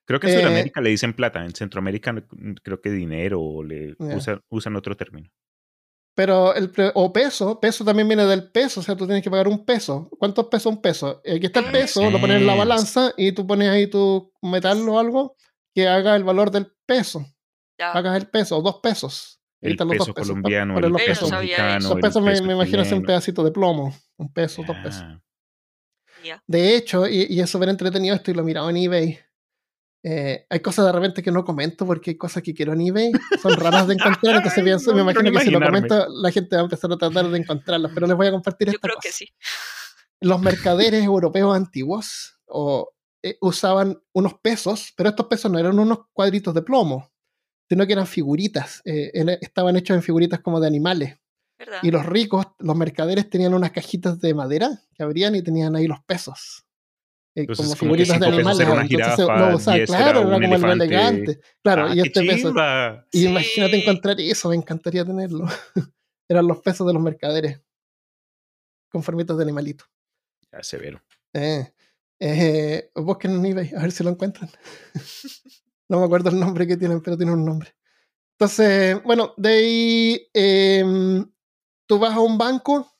[0.07, 1.45] Creo que en Eh, Sudamérica le dicen plata.
[1.45, 2.15] En Centroamérica
[2.63, 3.97] creo que dinero o le
[4.49, 5.29] usan otro término.
[6.17, 9.31] Pero el pre- o peso, peso también viene del peso, o sea, tú tienes que
[9.31, 10.09] pagar un peso.
[10.19, 11.21] ¿Cuántos pesos un peso?
[11.25, 14.33] Aquí está el Ah, peso, lo pones en la balanza y tú pones ahí tu
[14.41, 15.37] metal o algo
[15.75, 17.25] que haga el valor del peso.
[17.79, 17.93] Ya.
[17.93, 19.41] Pagas el peso, o dos pesos.
[19.61, 22.45] El los peso dos pesos, colombiano, por el los peso mexicano, el pesos me, peso
[22.45, 23.95] me imagino es un pedacito de plomo.
[24.17, 25.05] Un peso, dos pesos.
[26.47, 29.19] De hecho, y, y es súper entretenido esto y lo he mirado en eBay.
[30.09, 33.11] Eh, hay cosas de repente que no comento porque hay cosas que quiero en eBay.
[33.43, 36.55] Son raras de encontrar, entonces pienso, no me imagino que si lo comento la gente
[36.55, 38.95] va a empezar a tratar de encontrarlas, pero les voy a compartir Yo esta creo
[38.95, 39.09] cosa.
[39.09, 39.29] que sí.
[40.21, 42.89] Los mercaderes europeos antiguos o,
[43.21, 47.11] eh, usaban unos pesos, pero estos pesos no eran unos cuadritos de plomo,
[47.69, 48.83] sino que eran figuritas.
[48.85, 51.19] eh, estaban hechos en figuritas como de animales.
[51.59, 51.81] ¿Verdad?
[51.83, 55.89] Y los ricos, los mercaderes tenían unas cajitas de madera que abrían y tenían ahí
[55.89, 56.66] los pesos.
[57.37, 58.67] Eh, Entonces, como figuritas de animales.
[58.67, 61.41] una se- jirafa, 10 era claro, era como algo elegante.
[61.63, 62.55] Claro, Ah, y este peso.
[63.13, 65.45] Y imagínate encontrar eso, me encantaría tenerlo.
[66.29, 67.61] Eran los pesos de los mercaderes.
[68.91, 69.85] Con formitas de animalito.
[70.51, 71.03] Ya, severo.
[71.35, 71.71] Eh,
[72.21, 74.49] eh, busquen en eBay, a ver si lo encuentran.
[75.91, 77.77] no me acuerdo el nombre que tienen, pero tiene un nombre.
[78.39, 81.31] Entonces, bueno, de ahí em,
[81.87, 82.91] tú vas a un banco,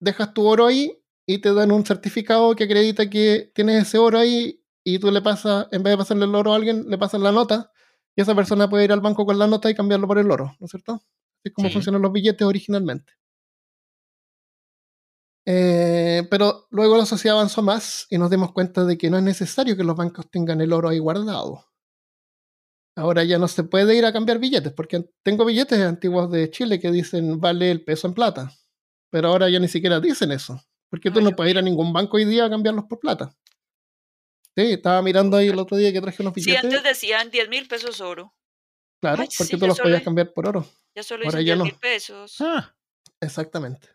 [0.00, 4.18] dejas tu oro ahí y te dan un certificado que acredita que tienes ese oro
[4.18, 7.20] ahí y tú le pasas, en vez de pasarle el oro a alguien, le pasas
[7.20, 7.72] la nota
[8.16, 10.56] y esa persona puede ir al banco con la nota y cambiarlo por el oro,
[10.60, 10.94] ¿no es cierto?
[10.94, 11.04] Así
[11.44, 11.74] es como Sí.
[11.74, 13.12] funcionan los billetes originalmente.
[15.48, 19.22] Eh, pero luego la sociedad avanzó más y nos dimos cuenta de que no es
[19.22, 21.66] necesario que los bancos tengan el oro ahí guardado.
[22.98, 26.80] Ahora ya no se puede ir a cambiar billetes, porque tengo billetes antiguos de Chile
[26.80, 28.52] que dicen vale el peso en plata.
[29.10, 30.60] Pero ahora ya ni siquiera dicen eso.
[30.90, 33.34] Porque tú Ay, no puedes ir a ningún banco hoy día a cambiarlos por plata.
[34.56, 36.64] Sí, estaba mirando ahí el otro día que traje unos Sí, billetes.
[36.64, 38.34] antes decían 10 mil pesos oro.
[39.00, 40.66] claro, Ay, porque sí, tú los podías cambiar por oro.
[40.94, 41.64] Ya solo Ahora dicen ya 10 no.
[41.64, 42.36] mil pesos.
[42.40, 42.74] Ah,
[43.20, 43.88] Exactamente.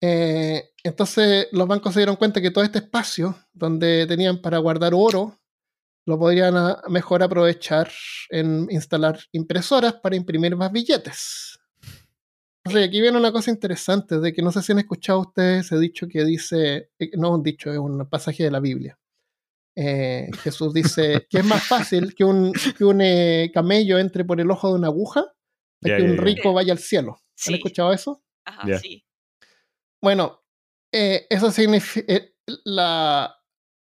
[0.00, 4.92] Eh, entonces los bancos se dieron cuenta que todo este espacio donde tenían para guardar
[4.94, 5.36] oro
[6.06, 7.90] lo podrían a- mejor aprovechar
[8.30, 11.57] en instalar impresoras para imprimir más billetes.
[12.68, 15.78] Entonces aquí viene una cosa interesante de que no sé si han escuchado ustedes ese
[15.78, 18.98] dicho que dice, eh, no un dicho, es un pasaje de la Biblia.
[19.74, 24.40] Eh, Jesús dice que es más fácil que un, que un eh, camello entre por
[24.40, 27.20] el ojo de una aguja a que un rico vaya al cielo.
[27.46, 28.22] ¿Han escuchado eso?
[28.44, 29.04] ajá, sí.
[30.00, 30.42] Bueno,
[30.92, 32.22] eh, eso significa
[32.64, 33.37] la,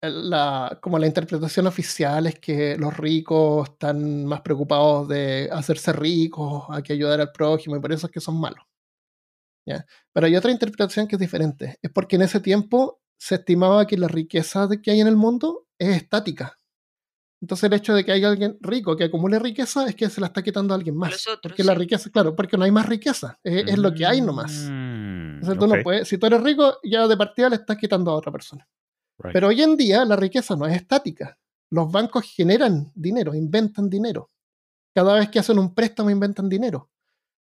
[0.02, 6.64] la, como la interpretación oficial es que los ricos están más preocupados de hacerse ricos,
[6.70, 8.64] a que ayudar al prójimo, y por eso es que son malos.
[9.68, 9.86] ¿ya?
[10.12, 11.78] Pero hay otra interpretación que es diferente.
[11.82, 15.16] Es porque en ese tiempo se estimaba que la riqueza de- que hay en el
[15.16, 16.58] mundo es estática.
[17.44, 20.28] Entonces el hecho de que haya alguien rico que acumule riqueza es que se la
[20.28, 21.12] está quitando a alguien más.
[21.12, 23.40] los otros, porque la riqueza, claro, porque no hay más riqueza.
[23.44, 24.52] Es, es lo que hay nomás.
[24.70, 28.12] Mm, Entonces tú no puedes, si tú eres rico, ya de partida le estás quitando
[28.12, 28.68] a otra persona.
[29.22, 29.34] Right.
[29.34, 31.38] Pero hoy en día la riqueza no es estática.
[31.70, 34.30] Los bancos generan dinero, inventan dinero.
[34.94, 36.90] Cada vez que hacen un préstamo inventan dinero.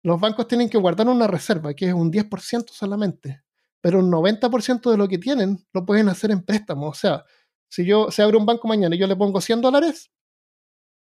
[0.03, 3.43] Los bancos tienen que guardar una reserva, que es un 10% solamente.
[3.81, 6.87] Pero un 90% de lo que tienen lo pueden hacer en préstamo.
[6.87, 7.25] O sea,
[7.67, 10.11] si yo se abre un banco mañana y yo le pongo 100 dólares,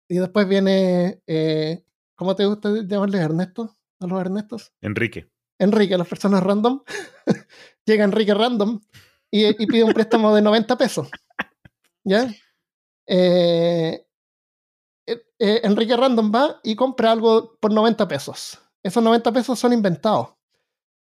[0.09, 1.83] y después viene, eh,
[2.15, 3.77] ¿cómo te gusta llamarle Ernesto?
[3.99, 4.73] A los Ernestos.
[4.81, 5.29] Enrique.
[5.59, 6.81] Enrique, las personas random,
[7.85, 8.81] llega Enrique random
[9.31, 11.09] y, y pide un préstamo de 90 pesos.
[12.03, 12.27] ¿Ya?
[13.07, 14.05] Eh,
[15.07, 18.59] eh, eh, Enrique random va y compra algo por 90 pesos.
[18.83, 20.29] Esos 90 pesos son inventados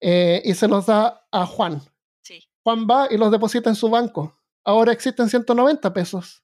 [0.01, 1.81] eh, y se los da a Juan.
[2.23, 2.47] Sí.
[2.63, 4.39] Juan va y los deposita en su banco.
[4.65, 6.43] Ahora existen 190 pesos.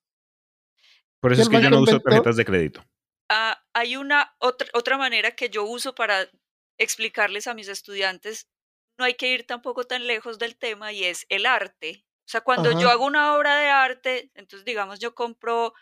[1.20, 2.84] Por eso es que yo no uso inventó- tarjetas de crédito.
[3.30, 6.28] Ah, hay una otra, otra manera que yo uso para
[6.78, 8.48] explicarles a mis estudiantes,
[8.98, 12.06] no hay que ir tampoco tan lejos del tema y es el arte.
[12.26, 15.74] O sea, cuando yo hago una obra de arte, entonces digamos yo compro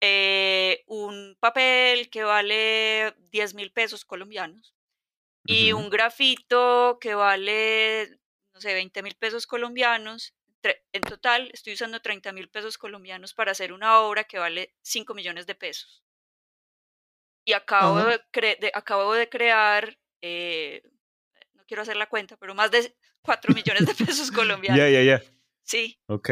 [0.00, 4.74] eh, un papel que vale 10 mil pesos colombianos
[5.44, 8.20] y un grafito que vale,
[8.52, 10.34] no sé, 20 mil pesos colombianos.
[10.92, 15.14] En total estoy usando 30 mil pesos colombianos para hacer una obra que vale 5
[15.14, 16.04] millones de pesos.
[17.46, 20.82] Y acabo, de, acabo de crear, eh,
[21.68, 24.78] quiero hacer la cuenta, pero más de 4 millones de pesos colombianos.
[24.80, 25.22] Ya, ya, ya.
[25.62, 26.30] Sí, Ok.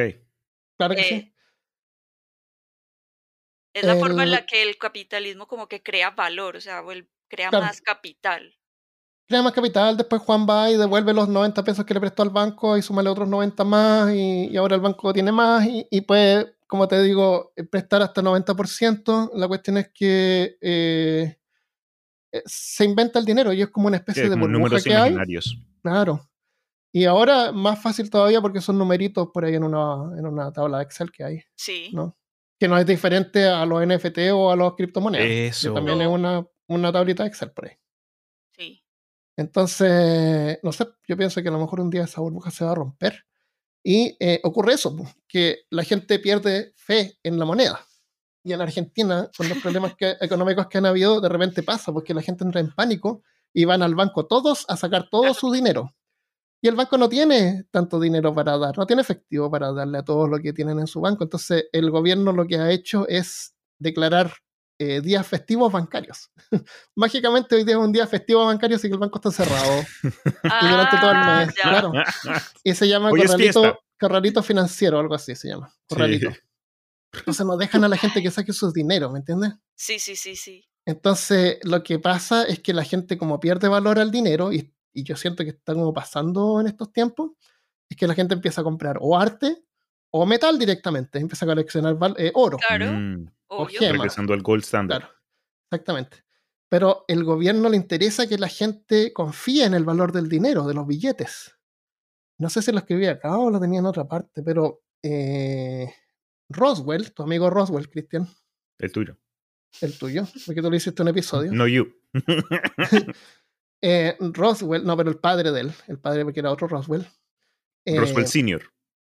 [0.79, 1.15] Claro que sí.
[1.15, 1.33] eh,
[3.75, 6.83] es la forma en El- la que el capitalismo como que crea valor, o sea,
[7.29, 7.67] crea Claro.
[7.67, 8.55] más capital.
[9.29, 12.31] crea más capital, después Juan va y devuelve los 90 pesos que le prestó al
[12.31, 16.01] banco y súmale otros 90 más y, y ahora el banco tiene más y, y
[16.03, 19.33] puede, como te digo, eh, prestar hasta 90%.
[19.35, 21.39] La cuestión es que eh, eh,
[22.45, 24.95] se inventa el dinero y es como una Sí, especie de como burbuja números que
[24.95, 25.15] hay.
[25.83, 26.29] Claro.
[26.93, 30.79] Y ahora más fácil todavía porque son numeritos por ahí en una, en una tabla
[30.79, 32.17] de Excel que hay, Sí, ¿no?
[32.59, 35.27] Que no es diferente a los NFT o a los criptomonedas.
[35.27, 35.75] que Eso.
[35.75, 36.15] también es No.
[36.15, 37.73] una, una tablita de Excel por ahí.
[38.57, 38.83] sí.
[39.39, 42.73] Entonces, no sé, yo pienso que a lo mejor un día esa burbuja se va
[42.73, 43.27] a romper.
[43.85, 44.97] Y eh, ocurre eso,
[45.29, 47.81] que la gente pierde fe en la moneda.
[48.47, 52.15] Y en Argentina, con los problemas que- económicos que han habido, de repente pasa, porque
[52.15, 55.93] la gente entra en pánico y van al banco todos a sacar todo su dinero.
[56.63, 60.05] Y el banco no tiene tanto dinero para dar, no tiene efectivo para darle a
[60.05, 61.25] todos lo que tienen en su banco.
[61.25, 64.33] Entonces, el gobierno lo que ha hecho es declarar
[64.79, 66.31] eh, días festivos bancarios.
[66.95, 69.83] Mágicamente hoy día es un día festivo bancario, así que el banco está cerrado.
[70.63, 71.63] Y durante todo el Ah, mes, ya.
[71.63, 71.93] claro.
[72.63, 75.73] Y se llama Corralito, corralito financiero, algo así se llama.
[75.89, 76.31] Corralito.
[76.31, 76.37] Sí.
[77.17, 79.55] Entonces no dejan a la gente que saque sus dineros, ¿me entiendes?
[79.75, 80.65] Sí, sí, sí, sí.
[80.85, 85.03] Entonces lo que pasa es que la gente como pierde valor al dinero, y, y
[85.03, 87.33] yo siento que está como pasando en estos tiempos,
[87.89, 89.65] es que la gente empieza a comprar o arte
[90.11, 92.59] o metal directamente, empieza a coleccionar eh, oro.
[92.59, 93.29] Claro, Mm,
[93.81, 95.03] regresando al gold standard.
[95.03, 95.15] Claro,
[95.71, 96.25] exactamente.
[96.69, 100.75] Pero el gobierno le interesa que la gente confíe en el valor del dinero, de
[100.75, 101.57] los billetes.
[102.39, 105.93] No sé si lo escribí acá o lo tenía en otra parte, pero eh,
[106.49, 108.29] Roswell, tu amigo Roswell, Cristian,
[108.79, 109.17] El tuyo.
[109.81, 111.53] el tuyo, porque tú le hiciste un episodio.
[111.53, 111.93] No you.
[113.83, 117.07] Eh, Roswell, no, pero el padre de él, el padre porque era otro Roswell.
[117.85, 118.63] eh, Roswell Senior.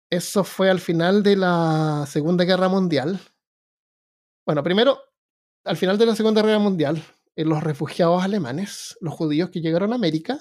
[0.09, 3.18] Eso fue al final de la Segunda Guerra Mundial.
[4.47, 4.99] Bueno, primero,
[5.64, 7.03] al final de la Segunda Guerra Mundial,
[7.35, 10.38] eh, los refugiados alemanes, los judíos que llegaron a América,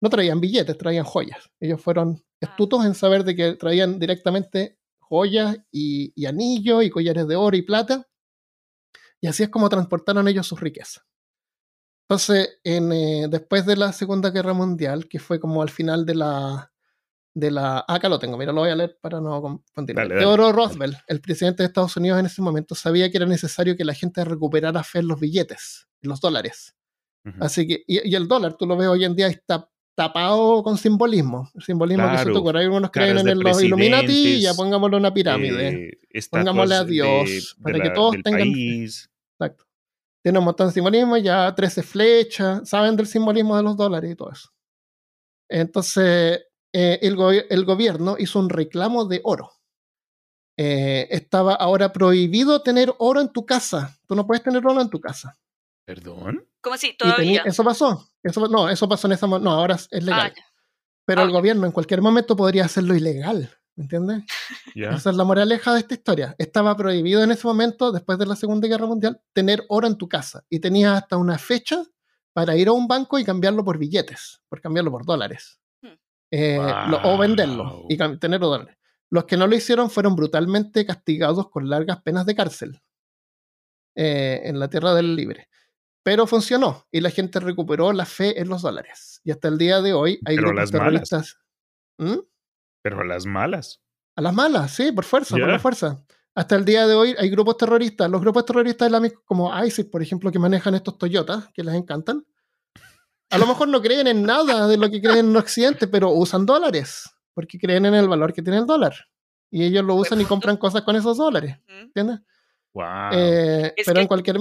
[0.00, 1.50] no traían billetes, traían joyas.
[1.58, 2.46] Ellos fueron Ah.
[2.50, 7.56] astutos en saber de que traían directamente joyas y, y anillos y collares de oro
[7.56, 8.06] y plata.
[9.20, 11.04] Y así es como transportaron ellos sus riquezas.
[12.08, 16.14] Entonces, en, eh, después de la Segunda Guerra Mundial, que fue como al final de
[16.14, 16.70] la,
[17.34, 17.78] de la...
[17.78, 20.18] ah, Acá lo tengo, mira, lo voy a leer para no dale.
[20.18, 23.86] Theodore Roosevelt, el presidente de Estados Unidos en ese momento, sabía que era necesario que
[23.86, 26.76] la gente recuperara fe en los billetes, en los dólares.
[27.40, 30.76] Así que, y, y el dólar, tú lo ves hoy en día, está tapado con
[30.78, 31.50] simbolismo.
[31.64, 32.60] Simbolismo que se te ocurre.
[32.60, 35.68] Hay unos creen en los Illuminati y ya pongámosle una pirámide.
[35.68, 35.98] Eh,
[36.40, 39.10] Pongámosle a Dios, de para que todos tengan país.
[39.38, 39.64] Exacto.
[40.22, 44.14] Tiene un montón de simbolismo, ya 13 flechas, saben del simbolismo de los dólares y
[44.16, 44.48] todo eso.
[45.50, 46.40] Entonces,
[46.72, 49.50] eh, el, go- el gobierno hizo un reclamo de oro.
[50.56, 53.98] Eh, estaba ahora prohibido tener oro en tu casa.
[54.06, 55.36] Tú no puedes tener oro en tu casa.
[55.86, 56.46] ¿Perdón?
[56.64, 56.96] ¿Cómo así?
[56.98, 57.42] Tenía- Todavía.
[57.44, 58.08] eso pasó.
[58.22, 59.26] Eso, no, eso pasó en esa.
[59.28, 60.32] No, ahora es legal.
[60.32, 60.44] Ah, ya.
[61.06, 63.50] Pero Ah, el gobierno en cualquier momento podría hacerlo ilegal.
[63.76, 64.22] ¿Me entiendes?
[64.74, 64.90] Ya.
[64.90, 66.34] Esa es la moraleja de esta historia.
[66.38, 70.08] Estaba prohibido en ese momento, después de la Segunda Guerra Mundial, tener oro en tu
[70.08, 70.44] casa.
[70.48, 71.82] Y tenías hasta una fecha
[72.32, 75.60] para ir a un banco y cambiarlo por billetes, por cambiarlo por dólares.
[75.82, 75.88] Hmm.
[76.30, 78.76] Eh, lo- o venderlo y tener dólares.
[79.10, 82.80] Los que no lo hicieron fueron brutalmente castigados con largas penas de cárcel
[83.94, 85.48] eh, en la tierra del libre.
[86.04, 89.20] Pero funcionó y la gente recuperó la fe en los dólares.
[89.24, 91.08] Y hasta el día de hoy hay Pero grupos las malas.
[91.08, 91.38] terroristas.
[91.98, 92.18] ¿Mm?
[92.82, 93.80] Pero a las malas.
[94.14, 96.04] A las malas, sí, por fuerza, por la fuerza.
[96.36, 98.08] Hasta el día de hoy hay grupos terroristas.
[98.10, 102.24] Los grupos terroristas islámicos como ISIS, por ejemplo, que manejan estos Toyotas, que les encantan.
[103.30, 106.44] A lo mejor no creen en nada de lo que creen en Occidente, pero usan
[106.46, 108.94] dólares, porque creen en el valor que tiene el dólar.
[109.50, 111.56] Y ellos lo usan y compran cosas con esos dólares.
[111.68, 112.20] ¿entiendes?
[112.74, 112.84] Wow.
[113.12, 114.36] Eh, Es pero que- en cualquier...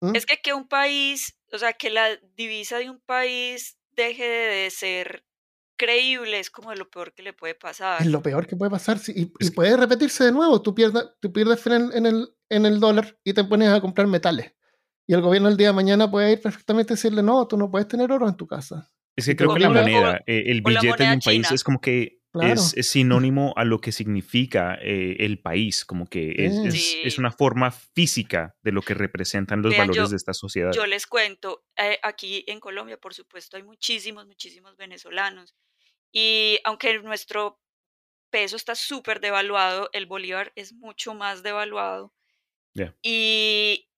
[0.00, 0.14] ¿Mm?
[0.14, 4.70] Es que que un país, o sea, que la divisa de un país deje de
[4.70, 5.24] ser
[5.76, 8.00] creíble es como lo peor que le puede pasar.
[8.02, 8.98] Es lo peor que puede pasar.
[8.98, 10.60] sí, y, puede repetirse de nuevo.
[10.60, 14.06] Tú pierdes, tú pierdes en, en el, en el dólar y te pones a comprar
[14.06, 14.52] metales.
[15.06, 17.70] Y el gobierno el día de mañana puede ir perfectamente y decirle, no, tú no
[17.70, 18.90] puedes tener oro en tu casa.
[19.16, 21.48] Es que creo que la la- moneda, eh, el billete de un país china.
[21.54, 22.52] es como que Claro.
[22.52, 27.00] es, es sinónimo a lo que significa eh, el país, como que es, Sí.
[27.02, 30.70] es- una forma física de lo que representan los Vean, valores yo- de esta sociedad.
[30.74, 35.56] Yo les cuento, eh, aquí en Colombia, por supuesto, hay muchísimos, muchísimos venezolanos.
[36.12, 37.60] Y aunque nuestro
[38.30, 42.12] peso está súper devaluado, el bolívar es mucho más devaluado.
[43.02, 43.88] Y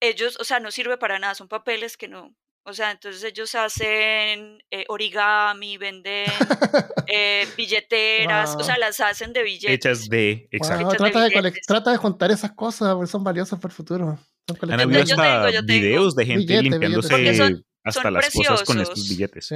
[0.00, 2.36] ellos, o sea, no sirve para nada, son papeles que no.
[2.62, 6.26] O sea, entonces ellos hacen eh, origami, venden
[7.08, 9.70] eh, billeteras, o sea, las hacen de billetes.
[9.74, 10.84] Hechas de, exacto.
[10.84, 13.76] Wow, Hechas de trata, de trata de juntar esas cosas, porque son valiosas para el
[13.76, 14.18] futuro.
[14.46, 15.80] Son Han habido hasta tengo, yo tengo.
[15.80, 19.08] videos de gente Billete, limpiándose son- hasta son las cosas con estos preciosos.
[19.08, 19.46] billetes.
[19.46, 19.54] Sí,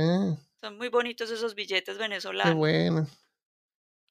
[0.62, 2.54] Son muy bonitos esos billetes qué venezolanos.
[2.54, 3.06] bueno.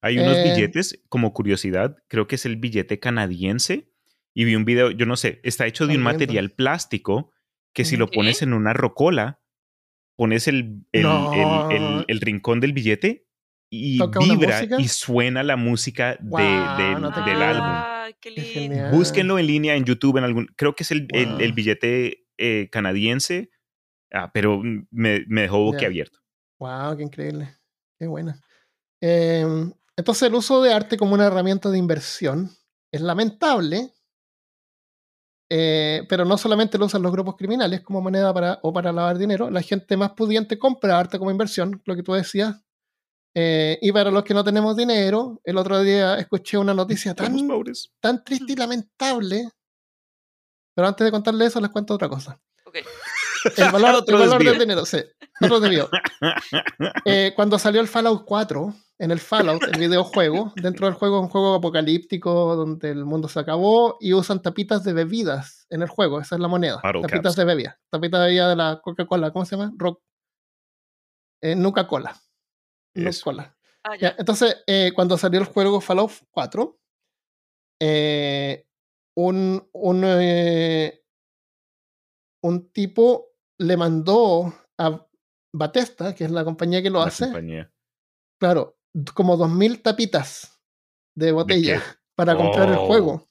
[0.01, 0.43] Hay unos Eh.
[0.53, 3.89] billetes, como curiosidad, creo que es el billete canadiense.
[4.35, 7.31] Y vi un video, yo no sé, está hecho de un material plástico
[7.73, 8.15] que si lo ¿Qué?
[8.15, 9.41] pones en una rocola,
[10.15, 11.31] pones el, el, No.
[11.33, 13.27] el- el- el rincón del billete
[13.71, 17.47] y ¿Toca una vibra y suena la música de- del, no te del creo.
[17.47, 17.83] álbum.
[17.85, 18.89] Ay, qué lindo.
[18.91, 21.39] Búsquenlo en línea en YouTube, en algún, creo que es el, el- Wow.
[21.39, 23.49] el billete eh, canadiense,
[24.11, 26.19] ah, pero me, me dejó boquiabierto.
[26.59, 27.55] Wow, qué increíble.
[27.99, 28.39] Qué buena.
[29.01, 29.45] Eh,
[29.97, 32.49] entonces, el uso de arte como una herramienta de inversión
[32.91, 33.89] es lamentable,
[35.49, 39.17] eh, pero no solamente lo usan los grupos criminales como moneda para, o para lavar
[39.17, 42.61] dinero, la gente más pudiente compra arte como inversión, lo que tú decías.
[43.35, 47.35] Eh, y para los que no tenemos dinero, el otro día escuché una noticia tan,
[47.99, 49.49] tan triste y lamentable.
[50.75, 52.39] Pero antes de contarle eso, les cuento otra cosa.
[52.65, 52.77] Ok.
[53.57, 54.99] El valor, Otro el valor del dinero, sí.
[55.41, 55.89] Otro desvío.
[57.05, 61.23] Eh, cuando salió el Fallout 4, en el Fallout, el videojuego, dentro del juego es
[61.23, 65.89] un juego apocalíptico donde el mundo se acabó y usan tapitas de bebidas en el
[65.89, 66.79] juego, esa es la moneda.
[66.81, 67.35] Bottle tapitas caps.
[67.35, 67.79] de bebida.
[67.89, 69.73] Tapitas de bebida de la Coca-Cola, ¿cómo se llama?
[69.75, 70.01] Rock.
[71.41, 72.15] Eh, Nuca Cola.
[72.95, 73.23] Nuca Eso.
[73.25, 73.57] Cola.
[73.83, 74.15] Ah, Ya, ya.
[74.17, 76.79] entonces, eh, cuando salió el juego Fallout 4,
[77.81, 78.65] eh,
[79.15, 81.03] un, un, eh,
[82.41, 85.05] un tipo le mandó a
[85.55, 87.71] Batesta, que es la compañía que lo La hace, compañía.
[88.39, 88.77] claro,
[89.13, 90.59] como 2.000 tapitas
[91.15, 91.81] de botella
[92.15, 92.85] para comprar el Oh.
[92.87, 93.29] juego.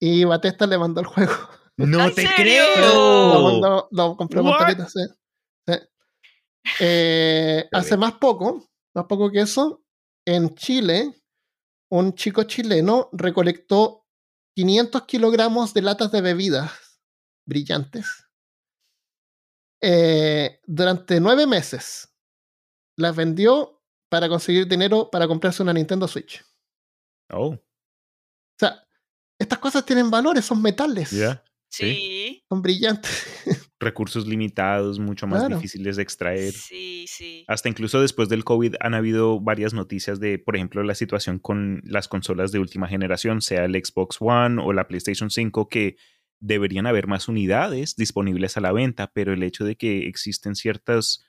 [0.00, 1.32] Y Batesta le mandó el juego.
[1.76, 2.24] ¡No ¿En te?
[2.24, 3.42] Lo, creo!
[3.42, 4.58] mandó- lo compró con What?
[4.60, 5.00] tapitas, sí.
[5.66, 5.74] Sí.
[6.80, 9.82] Eh, hace más poco, más poco que eso,
[10.26, 11.14] en Chile,
[11.90, 14.04] un chico chileno recolectó
[14.54, 16.70] 500 kilogramos de latas de bebidas
[17.46, 18.27] brillantes
[19.80, 22.08] eh, durante nueve meses.
[22.96, 26.44] Las vendió para conseguir dinero para comprarse una Nintendo Switch.
[27.30, 27.60] Oh, O
[28.58, 28.82] sea,
[29.38, 31.14] estas cosas tienen valores, son metales.
[31.70, 33.10] Sí, son brillantes.
[33.78, 35.56] Recursos limitados, mucho más Claro.
[35.56, 36.52] difíciles de extraer.
[36.54, 37.44] sí, sí.
[37.46, 41.82] Hasta incluso después del COVID han habido varias noticias de, por ejemplo, la situación con
[41.84, 45.96] las consolas de última generación, sea el Xbox One o la PlayStation 5, que
[46.40, 51.24] deberían haber más unidades disponibles a la venta, pero el hecho de que existen ciertas,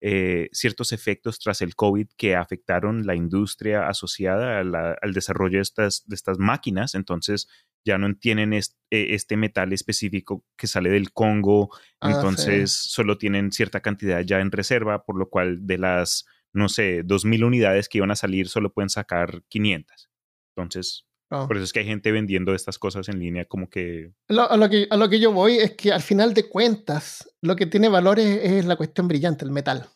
[0.00, 5.58] eh, ciertos efectos tras el COVID que afectaron la industria asociada a la- al desarrollo
[5.58, 7.48] de estas, de estas máquinas, entonces
[7.84, 12.12] ya no tienen eh, este metal específico que sale del Congo, Ah, sí.
[12.12, 17.02] entonces solo tienen cierta cantidad ya en reserva, por lo cual de las, no sé,
[17.04, 20.10] 2.000 unidades que iban a salir solo pueden sacar 500.
[20.56, 21.46] Entonces, No.
[21.46, 24.12] por eso es que hay gente vendiendo estas cosas en línea como que...
[24.28, 27.30] Lo- a, lo que, a lo que yo voy es que al final de cuentas,
[27.42, 29.88] lo que tiene valor es, es la cuestión brillante, el metal.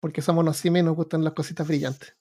[0.00, 2.16] Porque somos unos simios y nos gustan las cositas brillantes.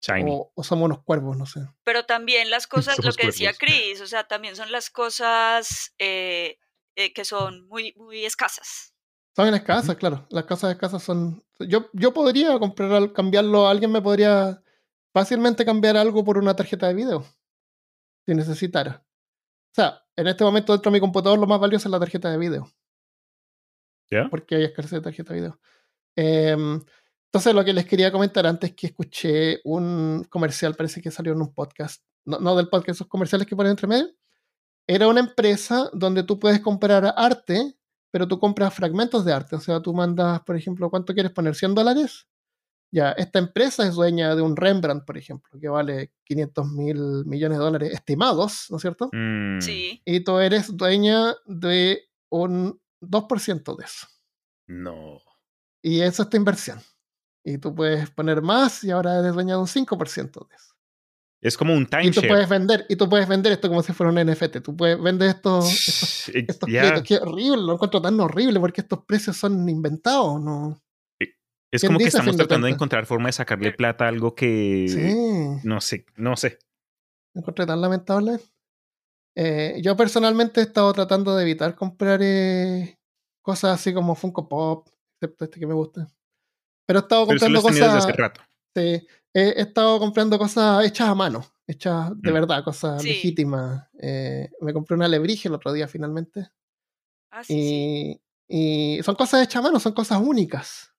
[0.00, 0.30] Shiny.
[0.30, 1.60] O, o somos unos cuervos, no sé.
[1.82, 2.66] Pero también las
[2.96, 3.76] cosas, lo que decía cuervos.
[3.76, 6.58] Chris, o sea, también son las cosas eh,
[6.96, 8.94] eh, que son muy, muy escasas.
[9.36, 10.26] Son escasas, claro.
[10.30, 11.42] Las cosas escasas son.
[11.58, 13.66] Yo, yo podría comprar, cambiarlo.
[13.66, 14.62] Alguien me podría
[15.12, 17.26] fácilmente cambiar algo por una tarjeta de video.
[18.26, 19.04] Si necesitara.
[19.72, 22.30] O sea, en este momento dentro de mi computador lo más valioso es la tarjeta
[22.30, 22.70] de video.
[24.10, 24.28] ¿Ya?
[24.30, 25.60] Porque hay escasez de tarjeta de video.
[26.16, 26.80] Em,
[27.34, 31.40] entonces, lo que les quería comentar antes que escuché un comercial, parece que salió en
[31.40, 32.04] un podcast.
[32.24, 34.08] No, no del podcast, esos comerciales que ponen entre medio.
[34.86, 37.76] Era una empresa donde tú puedes comprar arte,
[38.12, 39.56] pero tú compras fragmentos de arte.
[39.56, 41.54] O sea, tú mandas, por ejemplo, ¿cuánto quieres poner?
[41.54, 42.28] ¿100 dólares?
[42.94, 47.58] Ya, esta empresa es dueña de un Rembrandt, por ejemplo, que vale 500 mil millones
[47.58, 49.08] de dólares estimados, ¿no es cierto?
[49.12, 50.00] Mm, Sí.
[50.04, 54.06] Y tú eres dueña de un 2% de eso.
[54.68, 55.18] No.
[55.82, 56.78] Y eso es tu inversión.
[57.42, 60.74] Y tú puedes poner más y ahora eres dueña de un 5% de eso.
[61.42, 62.28] Es como un Y tú timeshare.
[62.28, 64.62] puedes vender, y tú puedes vender esto como si fuera un NFT.
[64.62, 65.66] Tú puedes vender estos,
[66.28, 67.02] estos, Eh, estos.
[67.02, 70.80] Qué horrible, lo encuentro tan horrible porque estos precios son inventados, ¿no?
[71.74, 74.86] Es ¿quién como que estamos tratando de encontrar forma de sacarle plata a algo que...
[74.88, 76.58] Sí, No sé, no sé.
[77.34, 78.38] lo encontré tan lamentable.
[79.36, 82.98] Eh, yo personalmente he estado tratando de evitar comprar eh,
[83.42, 84.88] cosas así como Funko Pop,
[85.20, 86.06] excepto este que me gusta.
[86.86, 88.10] Pero he estado Pero eso lo comprando has tenido desde cosas.
[88.10, 88.40] hace rato.
[88.76, 92.34] Sí, he, he estado comprando cosas hechas a mano, hechas de Mm.
[92.34, 93.08] verdad, cosas Sí.
[93.08, 93.88] legítimas.
[93.98, 96.48] Eh, me compré una alebrije el otro día finalmente.
[97.32, 98.20] Ah, sí, sí.
[98.46, 100.93] Y, y son cosas hechas a mano, son cosas únicas.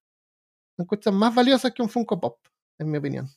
[0.75, 2.39] Son cosas más valiosas que un Funko Pop,
[2.79, 3.27] en mi opinión.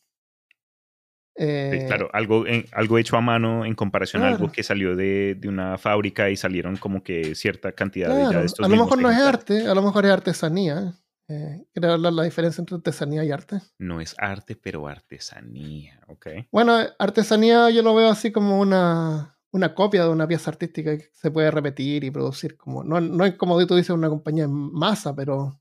[1.40, 4.96] Sí, Eh, claro, algo, en- algo hecho a mano en comparación a algo que salió
[4.96, 8.68] de, de una fábrica y salieron como que cierta cantidad de, ya de estos a
[8.68, 10.94] lo mejor no es arte, a lo mejor es artesanía.
[11.28, 13.60] Eh, quiero hablar la diferencia entre artesanía y arte.
[13.78, 16.26] No es arte, pero artesanía, ¿ok?
[16.50, 21.10] Bueno, artesanía yo lo veo así como una, una copia de una pieza artística que
[21.12, 22.56] se puede repetir y producir.
[22.56, 25.60] Como, no, no es como tú dices una compañía en masa, pero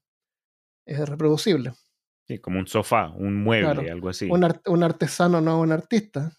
[0.88, 1.74] es reproducible.
[2.28, 4.28] Sí, como un sofá, un mueble, Claro, algo así.
[4.30, 6.32] Un, art- un artesano no un artista,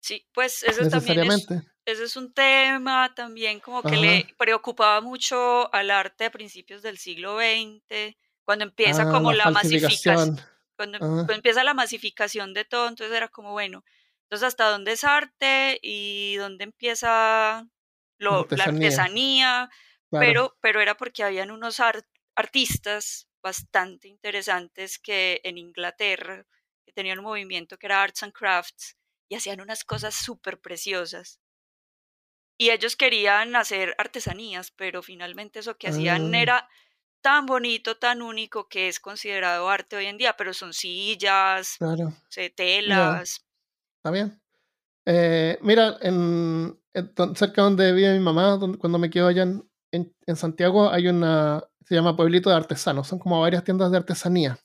[0.00, 1.72] Sí, pues eso también es, necesariamente.
[1.84, 4.00] ese es un tema también como que Ajá.
[4.00, 9.44] le preocupaba mucho al arte de principios del siglo XX, cuando empieza Ah, como la
[9.44, 10.40] la masificación,
[10.76, 10.98] cuando, Ah.
[10.98, 13.84] cuando empieza la masificación de todo, entonces era como, bueno,
[14.24, 17.64] entonces hasta dónde es arte y dónde empieza
[18.18, 19.70] lo- la artesanía.
[20.10, 20.26] Claro.
[20.26, 22.04] pero, pero era porque habían unos ar-
[22.34, 26.46] artistas bastante interesantes que en Inglaterra
[26.84, 28.96] que tenían un movimiento que era Arts and Crafts
[29.28, 31.40] y hacían unas cosas súper preciosas.
[32.58, 36.38] Y ellos querían hacer artesanías, pero finalmente eso que hacían Ah.
[36.38, 36.68] era
[37.22, 42.12] tan bonito, tan único que es considerado arte hoy en día, pero son sillas, Claro.
[42.54, 43.44] telas.
[43.98, 44.40] ¿Está bien?
[45.06, 49.68] Eh, mira, en, en cerca donde vive mi mamá, donde- cuando me quedo allá en,
[49.92, 53.98] en- en Santiago, hay una, se llama Pueblito de Artesanos, son como varias tiendas de
[53.98, 54.58] artesanía.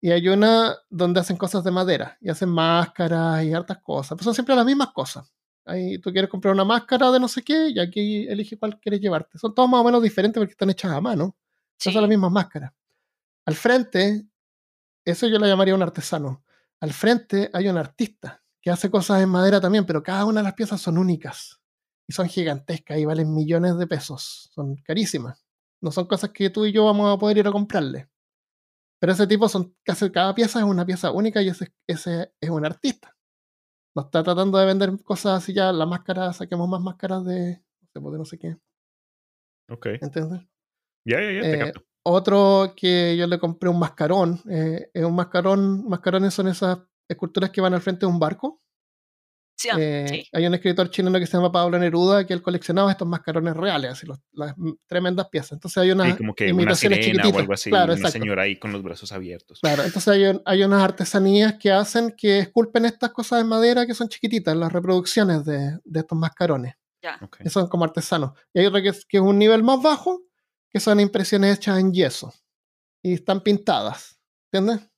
[0.00, 4.24] Y hay una donde hacen cosas de madera, y hacen máscaras y hartas cosas, pero
[4.24, 5.30] son siempre las mismas cosas.
[5.66, 9.02] Ahí tú quieres comprar una máscara de no sé qué, y aquí elige cuál quieres
[9.02, 9.36] llevarte.
[9.36, 11.36] Son todas más o menos diferentes porque están hechas a mano,
[11.76, 12.72] son las mismas máscaras.
[13.44, 14.26] Al frente,
[15.04, 16.42] eso yo la llamaría un artesano.
[16.80, 20.44] Al frente hay un artista que hace cosas en madera también, pero cada una de
[20.44, 21.60] las piezas son únicas
[22.08, 24.48] y son gigantescas y valen millones de pesos.
[24.54, 25.41] Son carísimas.
[25.82, 28.08] No son cosas que tú y yo vamos a poder ir a comprarle.
[29.00, 32.50] Pero ese tipo son casi cada pieza es una pieza única y ese, ese es
[32.50, 33.16] un artista.
[33.96, 37.88] No está tratando de vender cosas así ya, la máscara, saquemos más máscaras de no
[37.92, 38.56] sé, pues, de no sé qué.
[39.68, 39.86] Ok.
[40.00, 40.40] ¿Entiendes?
[41.04, 41.82] Ya, ya, ya, te Eh, capto.
[42.04, 44.40] Otro que yo le compré un mascarón.
[44.48, 45.88] eh, es un mascarón.
[45.88, 46.78] Mascarones son esas
[47.08, 48.61] esculturas que van al frente de un barco.
[49.78, 50.28] Eh, sí.
[50.32, 53.92] Hay un escritor chileno que se llama Pablo Neruda que él coleccionaba estos mascarones reales,
[53.92, 54.54] así los- las
[54.86, 55.52] tremendas piezas.
[55.52, 57.40] Entonces hay unas Sí, como que una sirena o chiquititas.
[57.40, 58.18] algo así, Claro, una exacto.
[58.18, 59.60] señora ahí con los brazos abiertos.
[59.60, 63.86] Claro, entonces hay, un- hay unas artesanías que hacen que esculpen estas cosas de madera
[63.86, 67.18] que son chiquititas, las reproducciones de, de estos mascarones, Ya.
[67.38, 68.32] Que son como artesanos.
[68.54, 70.22] Y hay otra que es, que es un nivel más bajo,
[70.70, 72.32] que son impresiones hechas en yeso
[73.02, 74.18] y están pintadas.
[74.52, 74.88] ¿Entiendes?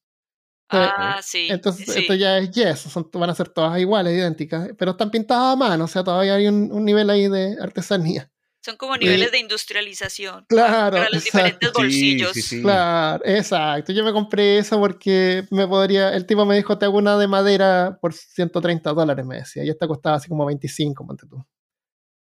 [0.68, 1.46] Ah, sí.
[1.50, 2.00] Entonces, sí.
[2.00, 5.56] esto ya es yeso, son, van a ser todas iguales, idénticas, pero están pintadas a
[5.56, 8.30] mano, o sea, todavía hay un, un nivel ahí de artesanía.
[8.64, 11.38] Son como niveles de industrialización Claro, para los exacto.
[11.38, 12.32] diferentes bolsillos.
[12.32, 12.62] sí, sí.
[12.62, 13.92] Claro, exacto.
[13.92, 16.14] Yo me compré esa porque me podría.
[16.14, 19.64] El tipo me dijo: Te hago una de madera por 130 dólares, me decía.
[19.64, 21.44] Y esta costaba así como 25, ponte tú.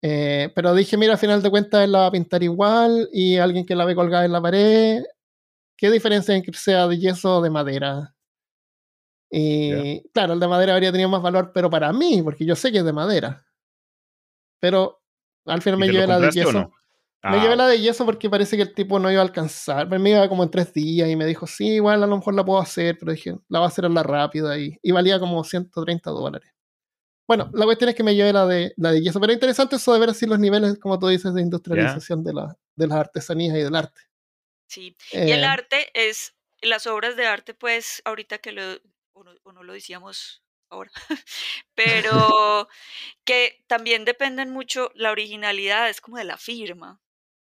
[0.01, 3.37] Eh, pero dije: Mira, al final de cuentas él la va a pintar igual y
[3.37, 5.03] alguien que la ve colgada en la pared.
[5.77, 8.14] ¿Qué diferencia hay en que sea de yeso o de madera?
[9.37, 12.71] Y claro, el de madera habría tenido más valor, pero para mí, porque yo sé
[12.71, 13.45] que es de madera.
[14.59, 15.01] Pero
[15.45, 16.51] al final ¿Y me llevé la de yeso.
[16.53, 16.71] no?
[17.23, 19.87] Me Ah, llevé la de yeso porque parece que el tipo no iba a alcanzar.
[19.99, 22.45] Me iba como en tres días y me dijo, sí, igual a lo mejor la
[22.45, 25.43] puedo hacer, pero dije, la voy a hacer en la rápida y, y valía como
[25.43, 26.51] 130 dólares.
[27.27, 29.77] Bueno, la cuestión es que me llevé la de, la de yeso, pero es interesante
[29.77, 32.97] eso de ver así los niveles, como tú dices, de industrialización de, la, de las
[32.99, 34.01] artesanías y del arte.
[34.67, 34.95] Sí.
[35.11, 38.61] Y el Eh, arte es, las obras de arte, pues, ahorita que lo,
[39.15, 40.91] o no, o no lo decíamos ahora,
[41.75, 42.67] pero
[43.23, 47.01] que también dependen mucho, la originalidad es como de la firma.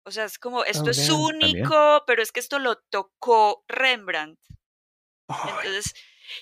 [0.04, 1.06] O sea, es como, esto es.
[1.06, 1.62] También.
[1.62, 4.40] único, pero es que esto lo tocó Rembrandt.
[5.28, 5.94] ay, Entonces,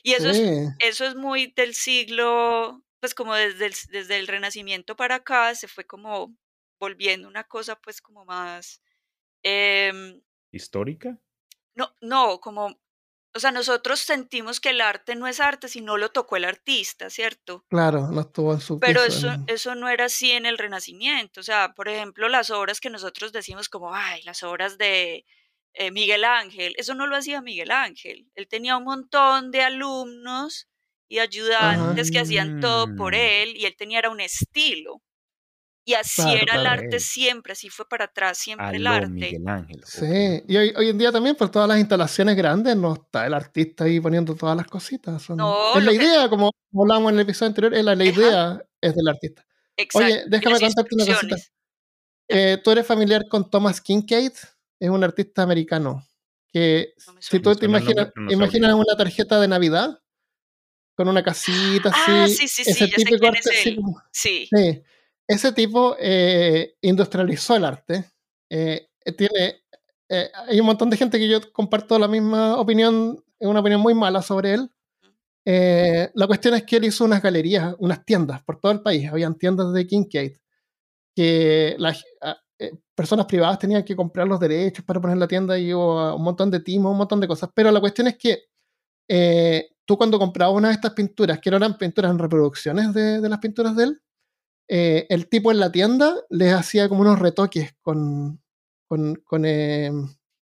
[0.03, 0.41] y eso es
[0.79, 5.69] eso es muy del siglo, pues como desde el, desde el Renacimiento para acá, se
[5.69, 6.35] fue como
[6.79, 8.81] volviendo una cosa pues como más,
[9.43, 11.19] em, ¿Histórica?
[11.75, 12.81] no, no, como,
[13.35, 16.45] o sea, nosotros sentimos que el arte no es arte si no lo tocó el
[16.45, 17.65] artista, ¿cierto?
[17.69, 20.59] claro, no estuvo en su Pero pieza eso, en- eso no era así en el
[20.59, 21.41] Renacimiento.
[21.41, 25.25] O sea, por ejemplo, las obras que nosotros decimos como, ay, las obras de
[25.75, 28.27] eh, Miguel Ángel, eso no lo hacía Miguel Ángel.
[28.35, 30.69] Él tenía un montón de alumnos
[31.09, 33.17] y ayudantes que hacían todo por Mm.
[33.17, 35.01] él y él tenía era un estilo.
[35.91, 36.83] Y así Claro, era el claro.
[36.85, 37.03] arte Ok.
[37.03, 39.09] siempre, así fue para atrás siempre el arte.
[39.09, 39.83] Miguel Ángel.
[39.85, 43.35] Sí, y hoy, hoy en día también por todas las instalaciones grandes no está el
[43.35, 45.21] artista ahí poniendo todas las cositas.
[45.23, 48.05] son- No, es la que- idea, como hablamos en el episodio anterior, es la, la
[48.05, 49.45] idea es del artista.
[49.77, 50.07] Exacto.
[50.07, 51.37] Oye, déjame contarte una cosita.
[52.29, 54.33] Eh, Tú eres familiar con Thomas Kincaid,
[54.79, 56.07] es un artista americano
[56.53, 59.99] que No si tú te imaginas, no imaginas una tarjeta de Navidad
[60.95, 63.75] con una casita así, Ah, sí, sí, sí, ese ya sé típico es arte así
[63.77, 64.49] como- Sí.
[64.55, 64.83] Sí,
[65.35, 68.05] ese tipo eh, industrializó el arte.
[68.51, 69.63] eh, tiene,
[70.09, 73.95] eh, hay un montón de gente que yo comparto la misma opinión, una opinión muy
[73.95, 74.71] mala sobre él.
[75.47, 79.11] Eh, la cuestión es que él hizo unas galerías, unas tiendas por todo el país.
[79.11, 80.33] Habían tiendas de Kincaid
[81.17, 85.59] que las a- eh, personas privadas tenían que comprar los derechos para poner la tienda
[85.59, 87.51] y hubo un montón de timos, un montón de cosas.
[87.55, 88.45] Pero la cuestión es que
[89.09, 93.29] eh, tú cuando comprabas una de estas pinturas, que eran pinturas en reproducciones de, de
[93.29, 94.01] las pinturas de él,
[94.73, 98.41] eh, el tipo en la tienda les hacía como unos retoques con,
[98.87, 99.91] con, con, eh,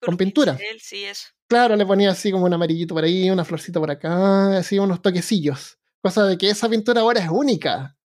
[0.01, 0.57] con pintura.
[0.57, 1.29] pincel, sí, eso.
[1.49, 5.01] Claro, le ponía así como un amarillito por ahí, una florcita por acá, así unos
[5.01, 5.79] toquecillos.
[6.03, 7.97] Cosa de que esa pintura ahora es única.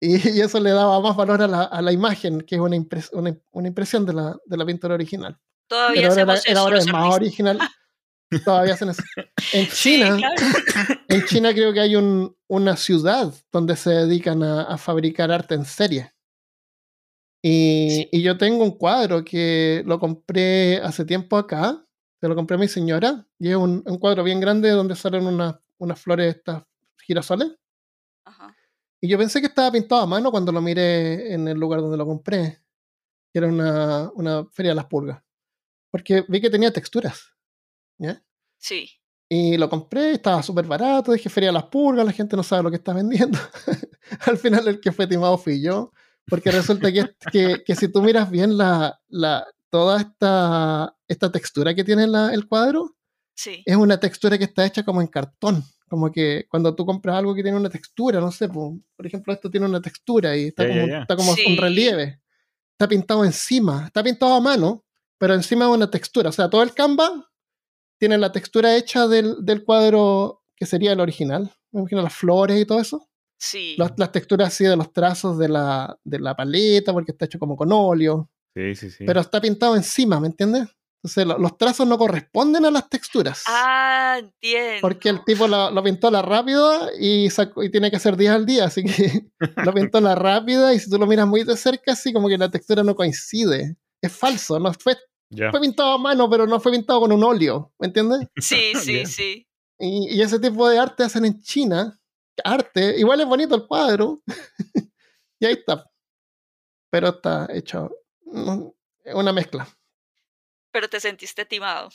[0.00, 2.76] Y, y eso le daba más valor a la, a la imagen, que es una,
[2.76, 5.36] impres- una, una impresión de la, de la pintura original.
[5.66, 7.58] Todavía Pero ahora, era- era ahora es más original.
[8.44, 9.02] Todavía hacen eso.
[9.52, 11.00] En Sí, China, claro.
[11.08, 15.54] en China creo que hay un, una ciudad donde se dedican a, a fabricar arte
[15.54, 16.12] en serie.
[17.42, 21.84] Y, y yo tengo un cuadro que lo compré hace tiempo acá,
[22.20, 25.26] se lo compré a mi señora, y es un, un cuadro bien grande donde salen
[25.26, 26.64] unas, unas flores, estas
[27.06, 27.52] girasoles.
[28.24, 28.54] Ajá.
[29.00, 31.96] Y yo pensé que estaba pintado a mano cuando lo miré en el lugar donde
[31.96, 32.60] lo compré,
[33.32, 35.22] que era una, una feria de las pulgas.
[35.92, 37.32] Porque vi que tenía texturas.
[37.98, 38.22] ¿Ya?
[38.56, 38.90] Sí.
[39.28, 42.70] Y lo compré, estaba súper barato, dije feria las pulgas, la gente no sabe lo
[42.70, 43.38] que está vendiendo.
[44.26, 45.92] Al final el que fue timado fui yo,
[46.26, 51.74] porque resulta que, que, que si tú miras bien la, la, toda esta, esta textura
[51.74, 52.94] que tiene la- el cuadro,
[53.34, 53.62] Sí.
[53.66, 55.62] es una textura que está hecha como en cartón.
[55.88, 59.32] Como que cuando tú compras algo que tiene una textura, no sé, po, por ejemplo,
[59.32, 61.00] esto tiene una textura y está ya, como, ya.
[61.02, 61.42] está como Sí.
[61.46, 62.20] un relieve.
[62.72, 64.84] Está pintado encima, está pintado a mano,
[65.18, 66.30] pero encima de una textura.
[66.30, 67.27] O sea, todo el Canva
[67.98, 71.52] tiene la textura hecha del, del cuadro que sería el original.
[71.72, 73.08] Me imagino las flores y todo eso.
[73.38, 73.74] Sí.
[73.78, 77.38] Las, las texturas así de los trazos de la, de la paleta, porque está hecho
[77.38, 78.30] como con óleo.
[78.54, 79.04] Sí, sí, sí.
[79.06, 80.66] Pero está pintado encima, ¿me entiendes?
[81.00, 83.44] Entonces lo- los trazos no corresponden a las texturas.
[83.46, 84.78] Ah, entiendo.
[84.80, 88.16] Porque el tipo lo, lo pintó a la rápida y, sacó- y tiene que hacer
[88.16, 89.26] 10 al día, así que
[89.64, 92.26] lo pintó a la rápida y si tú lo miras muy de cerca, así como
[92.28, 93.76] que la textura no coincide.
[94.02, 94.96] Es falso, no fue,
[95.50, 98.20] fue pintado a mano, pero no fue pintado con un óleo, ¿me entiendes?
[98.36, 99.06] Sí, sí, Ya.
[99.06, 99.44] sí.
[99.78, 101.98] Y, y ese tipo de arte hacen en China.
[102.44, 104.20] Arte, igual es bonito el cuadro.
[105.40, 105.88] y ahí está.
[106.90, 107.90] Pero está hecho
[108.24, 109.68] una mezcla.
[110.72, 111.90] Pero te sentiste timado.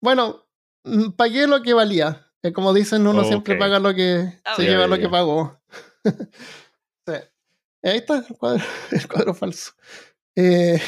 [0.00, 0.46] Bueno,
[0.84, 2.30] mm, pagué lo que valía.
[2.42, 5.60] Eh, como dicen, uno siempre paga lo que Ah, se lleva lo que pagó.
[7.08, 7.12] Sí.
[7.84, 9.72] Ahí está el cuadro, el cuadro falso.
[10.34, 10.80] Eh,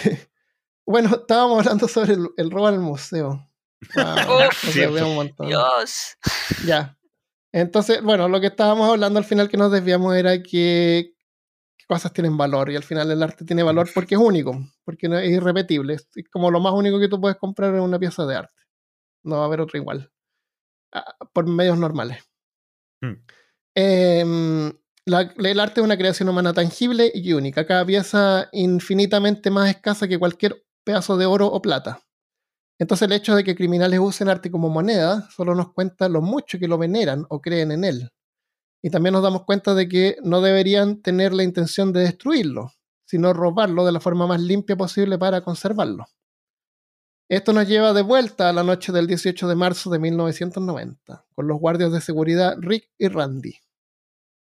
[0.91, 3.45] bueno, estábamos hablando sobre el, el robo al museo.
[3.97, 5.47] Wow, un montón.
[5.47, 6.16] Dios.
[6.66, 6.99] Ya.
[7.53, 11.14] Entonces, bueno, lo que estábamos hablando al final que nos desviamos era que
[11.86, 15.18] cosas tienen valor y al final el arte tiene valor porque es único, porque no-
[15.18, 15.95] es irrepetible.
[15.95, 18.62] Es como lo más único que tú puedes comprar en una pieza de arte.
[19.24, 20.12] No va a haber otra igual.
[20.93, 22.22] Ah, Por medios normales.
[23.01, 23.14] Hmm.
[23.74, 24.72] Em,
[25.07, 27.66] la- el arte es una creación humana tangible y única.
[27.66, 32.01] Cada pieza infinitamente más escasa que cualquier pedazo de oro o plata.
[32.78, 36.59] Entonces el hecho de que criminales usen arte como moneda solo nos cuenta lo mucho
[36.59, 38.11] que lo veneran o creen en él.
[38.80, 42.72] Y también nos damos cuenta de que no deberían tener la intención de destruirlo,
[43.05, 46.07] sino robarlo de la forma más limpia posible para conservarlo.
[47.28, 51.49] Esto nos lleva de vuelta a la noche del 18 de marzo de 1990, con
[51.49, 53.59] los guardias de seguridad Rick y Randy.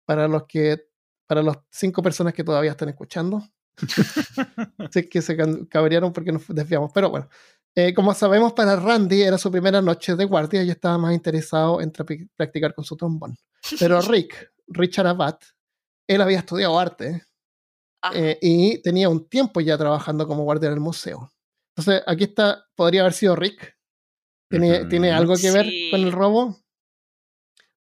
[0.07, 0.87] Para los que,
[1.27, 3.43] para las cinco personas que todavía están escuchando,
[4.91, 5.37] sé que se
[5.69, 7.29] cabrearon porque nos desviamos, pero bueno.
[7.73, 11.79] Eh, como sabemos, para Randy era su primera noche de guardia y estaba más interesado
[11.79, 11.91] en
[12.35, 13.37] practicar con su trombón.
[13.79, 15.37] Pero Rick, Richard Abad,
[16.07, 17.23] él había estudiado arte
[18.13, 21.31] eh, y tenía un tiempo ya trabajando como guardia en el museo.
[21.77, 23.77] Entonces, aquí está, podría haber sido Rick.
[24.49, 24.89] ¿Tiene, Ujú.
[24.89, 25.87] ¿tiene algo que ver Sí.
[25.91, 26.57] con el robo?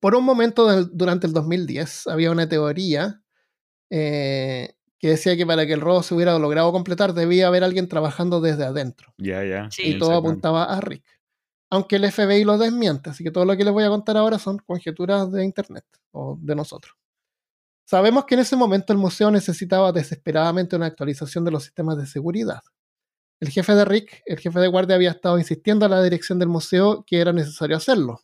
[0.01, 3.22] Por un momento del- durante el 2010 había una teoría
[3.91, 7.88] eh, que decía que para que el robo se hubiera logrado completar debía haber alguien
[7.88, 9.14] trabajando desde adentro.
[9.18, 9.68] Ya, ya.
[9.70, 9.94] Sí.
[9.94, 11.05] Y todo apuntaba a Rick.
[11.70, 14.38] Aunque el FBI lo desmiente, así que todo lo que les voy a contar ahora
[14.38, 16.96] son conjeturas de internet o de nosotros.
[17.86, 22.07] Sabemos que en ese momento el museo necesitaba desesperadamente una actualización de los sistemas de
[22.07, 22.61] seguridad.
[23.40, 26.49] El jefe de Rick, el jefe de guardia, había estado insistiendo a la dirección del
[26.49, 28.20] museo que era necesario hacerlo.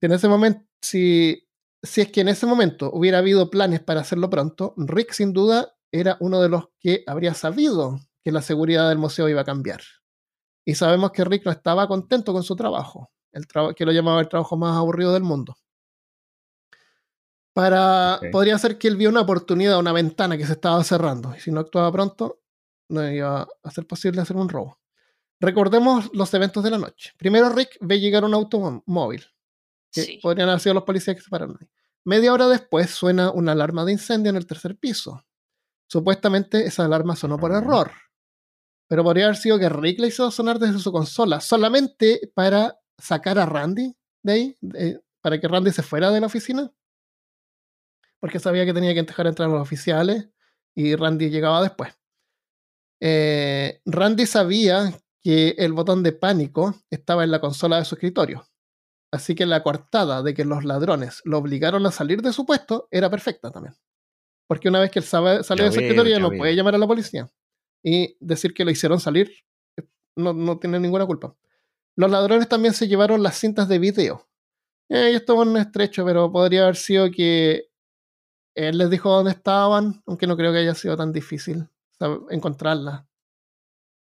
[0.00, 1.46] En ese momento, si,
[1.82, 5.74] si es que en ese momento hubiera habido planes para hacerlo pronto, Rick sin duda
[5.92, 9.80] era uno de los que habría sabido que la seguridad del museo iba a cambiar.
[10.64, 14.28] Y sabemos que Rick no estaba contento con su trabajo, el que lo llamaba el
[14.28, 15.56] trabajo más aburrido del mundo.
[17.52, 18.20] Para.
[18.30, 21.50] Podría ser que él vio una oportunidad, una ventana que se estaba cerrando, y si
[21.50, 22.40] no actuaba pronto,
[22.88, 24.78] no iba a ser posible hacer un robo.
[25.40, 27.12] Recordemos los eventos de la noche.
[27.16, 29.24] Primero Rick ve llegar un automóvil,
[29.92, 30.18] que Sí.
[30.22, 31.68] podrían haber sido los policías que se pararon ahí.
[32.04, 35.24] Media hora después suena una alarma de incendio en el tercer piso.
[35.88, 37.60] Supuestamente esa alarma sonó por Ajá.
[37.60, 37.90] error.
[38.88, 43.38] Pero podría haber sido que Rick la hizo sonar desde su consola, solamente para sacar
[43.38, 46.72] a Randy de ahí, de- para que Randy se fuera de la oficina.
[48.20, 50.28] Porque sabía que tenía que dejar entrar a los oficiales
[50.74, 51.92] y Randy llegaba después.
[53.00, 58.46] Eh, Randy sabía que el botón de pánico estaba en la consola de su escritorio.
[59.12, 62.88] Así que la coartada de que los ladrones lo obligaron a salir de su puesto
[62.90, 63.74] era perfecta también.
[64.46, 67.30] Porque una vez que él Ya de su escritorio no puede llamar a la policía.
[67.82, 69.32] Y decir que lo hicieron salir
[69.76, 69.82] eh,
[70.16, 71.34] no, no tiene ninguna culpa.
[71.96, 74.28] Los ladrones también se llevaron las cintas de video.
[74.88, 77.70] Eh, esto es un estrecho, pero podría haber sido que
[78.54, 81.68] él les dijo dónde estaban, aunque no creo que haya sido tan difícil.
[82.30, 83.06] encontrarla,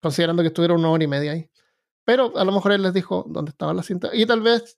[0.01, 1.49] considerando que estuvieron una hora y media ahí.
[2.05, 4.09] Pero a lo mejor él les dijo dónde estaba la cinta.
[4.13, 4.77] Y tal vez,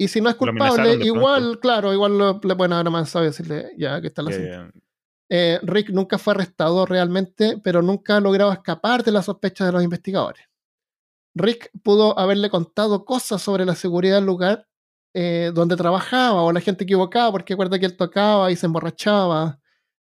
[0.00, 4.00] y si no es culpable, igual, claro, igual le pueden haber amenazado y decirle, ya,
[4.00, 4.70] que está la cinta.
[5.28, 9.72] Eh, Rick nunca fue arrestado realmente, pero nunca ha logrado escapar de las sospechas de
[9.74, 10.42] los investigadores.
[11.34, 14.66] Rick pudo haberle contado cosas sobre la seguridad del lugar
[15.12, 19.60] eh, donde trabajaba o la gente equivocada, porque recuerda que él tocaba y se emborrachaba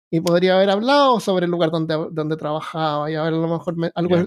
[0.09, 3.49] y podría haber hablado sobre el lugar donde, donde trabajaba y a ver a lo
[3.49, 3.75] mejor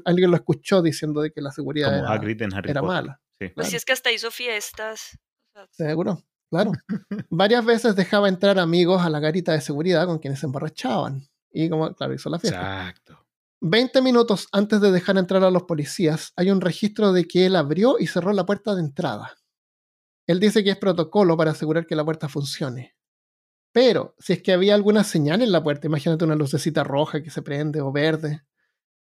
[0.05, 3.23] alguien lo escuchó diciendo de que la seguridad era, mala.
[3.55, 5.19] Pues si es que hasta hizo fiestas.
[5.71, 6.73] Seguro, claro.
[7.31, 11.27] Varias veces dejaba entrar amigos a la garita de seguridad con quienes se emborrachaban.
[11.51, 12.89] Y como, claro, hizo la fiesta.
[12.89, 13.19] Exacto.
[13.61, 17.55] 20 minutos antes de dejar entrar a los policías, hay un registro de que él
[17.55, 19.37] abrió y cerró la puerta de entrada.
[20.27, 22.97] Él dice que es protocolo para asegurar que la puerta funcione.
[23.73, 27.31] Pero si es que había alguna señal en la puerta, imagínate una lucecita roja que
[27.31, 28.43] se prende o verde,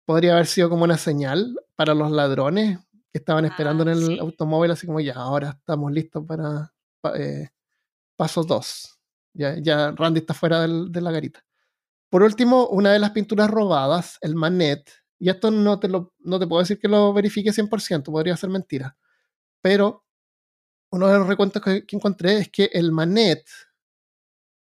[0.05, 2.79] podría haber sido como una señal para los ladrones
[3.13, 6.73] que estaban esperando en ah, el automóvil, así como ya, ahora estamos listos para
[7.15, 7.47] eh,
[8.15, 8.99] paso 2.
[9.35, 11.45] Ya, ya Randy está fuera de la garita.
[12.09, 14.89] Por último, una de las pinturas robadas, el Manet,
[15.19, 18.49] y esto no te, lo, no te puedo decir que lo verifique 100%, podría ser
[18.49, 18.97] mentira,
[19.61, 20.03] pero
[20.91, 23.43] uno de los recuentos que, encontré es que el Manet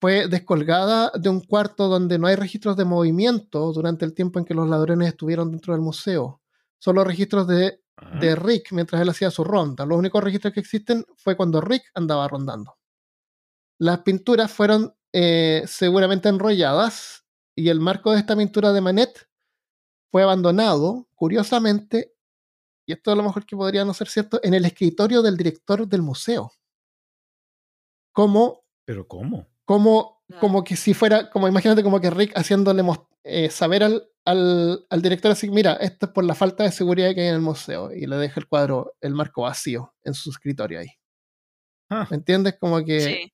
[0.01, 4.45] fue descolgada de un cuarto donde no hay registros de movimiento durante el tiempo en
[4.45, 6.41] que los ladrones estuvieron dentro del museo.
[6.78, 7.80] Solo registros de,
[8.21, 9.85] de Rick mientras él hacía su ronda.
[9.87, 12.77] Los únicos registros que existen fue cuando Rick andaba rondando.
[13.79, 17.25] Las pinturas fueron eh, seguramente enrolladas
[17.55, 19.29] y el marco de esta pintura de Manet
[20.11, 22.15] fue abandonado, curiosamente,
[22.87, 25.87] y esto a lo mejor que podría no ser cierto, en el escritorio del director
[25.87, 26.53] del museo.
[28.13, 28.65] Como.
[28.85, 29.47] ¿Pero cómo?
[29.65, 32.83] Como, como que si fuera, como imagínate como que Rick haciéndole
[33.25, 37.14] eh, saber al, al, al, director así, mira, esto es por la falta de seguridad
[37.14, 40.31] que hay en el museo, y le deja el cuadro, el marco vacío en su
[40.31, 40.89] escritorio ahí.
[41.91, 42.07] Ah.
[42.11, 42.57] ¿Me entiendes?
[42.59, 43.01] Como que...
[43.01, 43.33] Sí.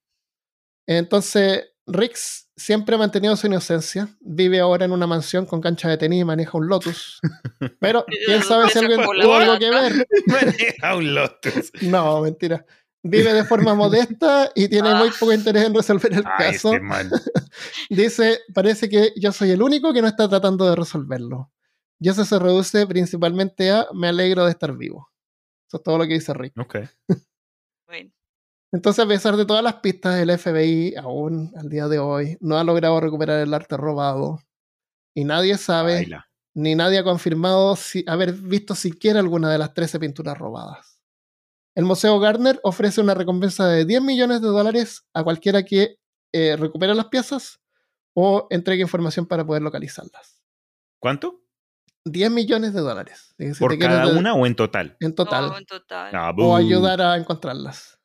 [0.86, 4.08] Entonces, Rix siempre ha mantenido su inocencia.
[4.20, 7.20] Vive ahora en una mansión con cancha de tenis y maneja un Lotus.
[7.80, 10.06] Pero quién sabe si alguien tuvo algo que ver.
[10.26, 11.72] Maneja un Lotus.
[11.82, 12.64] No, mentira.
[13.04, 15.14] Vive de forma modesta y tiene muy ah.
[15.20, 16.72] poco interés en resolver el caso.
[17.90, 21.52] Dice, parece que yo soy el único que no está tratando de resolverlo.
[22.00, 25.10] Y eso se reduce principalmente a me alegro de estar vivo.
[25.68, 26.58] Eso es todo lo que dice Rick.
[26.58, 26.76] Ok.
[27.86, 28.10] bueno.
[28.72, 32.58] Entonces, a pesar de todas las pistas, el FBI, aún al día de hoy, no
[32.58, 34.40] ha logrado recuperar el arte robado.
[35.14, 36.08] Y nadie sabe,
[36.54, 40.93] ni nadie ha confirmado si, haber visto siquiera alguna de las 13 pinturas robadas.
[41.74, 45.98] El Museo Gardner ofrece una recompensa de 10 millones de dólares a cualquiera que
[46.32, 47.60] eh, recupere las piezas
[48.14, 50.42] o entregue información para poder localizarlas.
[51.00, 51.42] ¿Cuánto?
[52.04, 53.34] 10 millones de dólares.
[53.58, 54.96] ¿Por cada una o en total?
[55.00, 55.52] En total.
[55.58, 56.14] en total.
[56.14, 57.98] Ah, o ayudar a encontrarlas.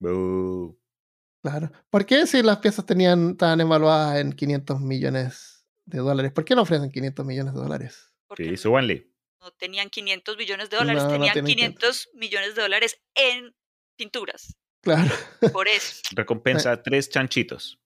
[0.00, 1.70] Claro.
[1.90, 6.32] ¿Por qué si las piezas tenían, estaban evaluadas en 500 millones de dólares?
[6.32, 8.12] ¿Por qué no ofrecen 500 millones de dólares?
[8.36, 9.10] Sí, súbanle.
[9.40, 13.54] No tenían 500 millones de dólares, tenían 500 millones de dólares en
[13.96, 14.56] pinturas.
[14.82, 15.10] Claro.
[15.52, 16.02] Por eso.
[16.12, 17.78] Recompensa tres chanchitos.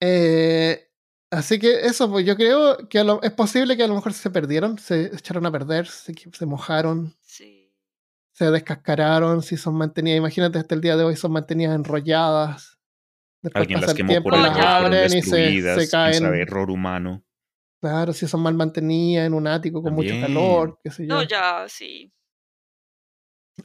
[0.00, 0.90] Eh,
[1.30, 4.78] así que eso, pues yo creo que es posible que a lo mejor se perdieron,
[4.78, 7.16] se echaron a perder, se, se mojaron.
[7.20, 7.60] Sí
[8.40, 12.78] se descascararon, si son mantenidas, imagínate hasta el día de hoy son mantenidas enrolladas.
[13.42, 16.24] Después Alguien las quemó por las abren y se, caen.
[16.24, 17.22] error humano.
[17.80, 21.14] Claro, si son mal mantenidas en un ático con mucho calor, qué sé yo.
[21.14, 22.12] No, ya, sí.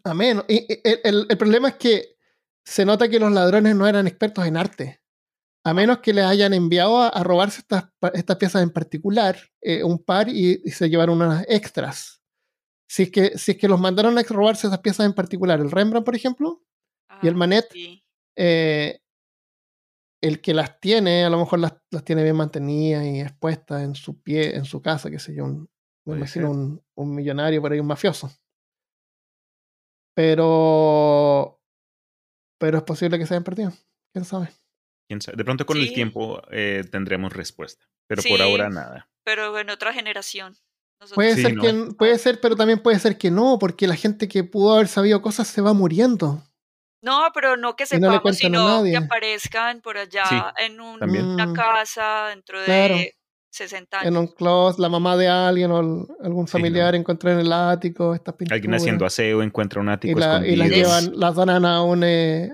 [0.03, 0.45] A menos.
[0.47, 0.65] Y,
[1.03, 2.15] el, el, problema es que
[2.63, 5.01] se nota que los ladrones no eran expertos en arte.
[5.65, 10.03] A menos que les hayan enviado a, robarse estas, estas piezas en particular, eh, un
[10.03, 12.21] par, y, y se llevaron unas extras
[12.87, 15.71] si es que, si es que los mandaron a robarse esas piezas en particular, el
[15.71, 16.63] Rembrandt, por ejemplo,
[17.21, 17.67] y el ah, Manet,
[18.35, 18.99] eh,
[20.27, 23.95] el que las tiene, a lo mejor las, las, tiene bien mantenidas y expuestas en
[23.95, 25.69] su pie, en su casa, qué sé yo, un,
[26.05, 28.31] me imagino un, un, millonario por ahí, un mafioso.
[30.15, 31.61] Pero,
[32.59, 33.73] pero es posible que se hayan perdido,
[34.13, 34.49] quién sabe.
[35.07, 35.37] ¿Quién sabe?
[35.37, 39.09] De pronto con el tiempo eh, tendremos respuesta, pero por ahora nada.
[39.23, 40.55] Pero en otra generación.
[41.13, 44.43] Puede ser que puede ser, pero también puede ser que no, porque la gente que
[44.43, 46.41] pudo haber sabido cosas se va muriendo.
[47.05, 53.13] No, pero no que sepamos, sino que aparezcan por allá en una casa dentro de
[53.51, 54.07] 60 años.
[54.11, 58.33] En un closet, la mamá de alguien o algún familiar encuentra en el ático estas
[58.35, 58.57] pinturas.
[58.57, 62.07] Alguien haciendo aseo encuentra un ático y, y las llevan, las donan a una,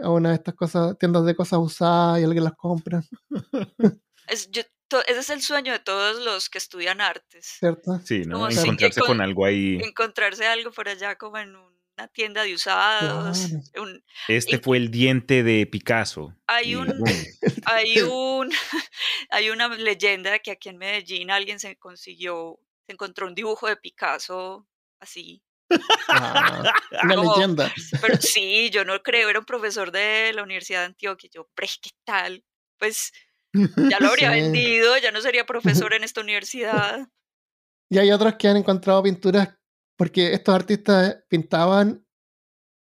[0.04, 3.02] a una de estas cosas, tiendas de cosas usadas y alguien las compra.
[4.28, 4.62] Es, yo
[5.08, 7.46] ese es el sueño de todos los que estudian artes.
[7.60, 8.00] ¿Cierto?
[8.06, 8.36] Sí, ¿no?
[8.40, 9.78] Como si- Encontrarse con- con algo ahí.
[9.82, 11.56] Encontrarse algo por allá como en
[12.02, 13.48] una tienda de usados.
[13.80, 16.36] un- Este y- fue el diente de Picasso.
[16.48, 16.88] Hay un-
[17.66, 18.52] hay un
[19.30, 23.68] hay una leyenda de que aquí en Medellín alguien se consiguió, se encontró un dibujo
[23.68, 24.68] de Picasso
[25.00, 25.42] así.
[26.10, 26.74] Ah,
[27.04, 27.72] una Como- leyenda.
[28.02, 31.30] Pero sí, yo no creo, era un profesor de la Universidad de Antioquia.
[31.34, 32.44] Yo, "Bre, ¿qué tal?
[32.78, 33.14] Pues
[33.54, 34.42] ya lo habría Sí.
[34.42, 37.08] vendido, ya no sería profesor en esta universidad.
[37.90, 39.50] Y hay otros que han encontrado pinturas
[40.02, 42.04] porque estos artistas pintaban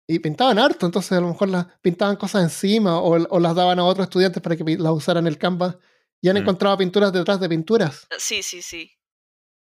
[0.09, 3.79] y pintaban harto, entonces a lo mejor las pintaban cosas encima o, o las daban
[3.79, 5.77] a otros estudiantes para que las usaran en el Canvas
[6.23, 6.39] y han Mm.
[6.39, 8.09] encontrado pinturas detrás de pinturas.
[8.17, 8.91] Sí, sí, sí.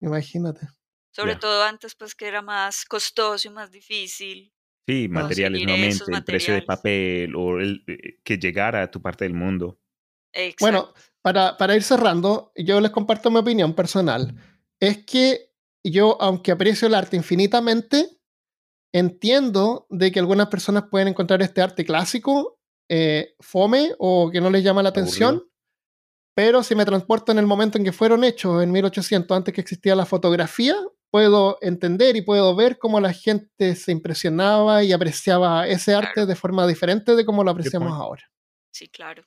[0.02, 0.68] Imagínate.
[1.12, 4.52] Sobre todo antes, pues que era más costoso y más difícil.
[4.88, 9.26] Sí, materiales nuevamente, el precio de papel o el, eh, que llegara a tu parte
[9.26, 9.80] del mundo.
[10.34, 10.64] Exacto.
[10.66, 14.36] Bueno, para, para ir cerrando, yo les comparto mi opinión personal.
[14.80, 15.55] Es que
[15.92, 18.18] yo, aunque aprecio el arte infinitamente,
[18.94, 22.60] entiendo de que algunas personas pueden encontrar este arte clásico
[22.90, 25.36] eh, fome o que no les llama la atención.
[25.36, 25.52] Aburrido.
[26.36, 29.62] Pero si me transporto en el momento en que fueron hechos, en 1800, antes que
[29.62, 30.76] existía la fotografía,
[31.10, 36.28] puedo entender y puedo ver cómo la gente se impresionaba y apreciaba ese arte Claro.
[36.28, 38.24] de forma diferente de como lo apreciamos ahora
[38.74, 39.24] sí, claro.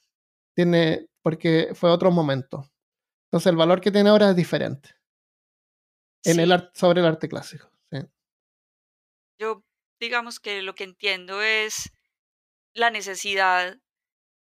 [0.54, 2.68] tiene, porque fue otro momento.
[3.30, 4.90] Entonces el valor que tiene ahora es diferente
[6.30, 6.40] en Sí.
[6.42, 7.70] el art- sobre el arte clásico.
[7.90, 7.98] sí.
[9.40, 9.64] Yo,
[10.00, 11.90] digamos que lo que entiendo es
[12.74, 13.78] la necesidad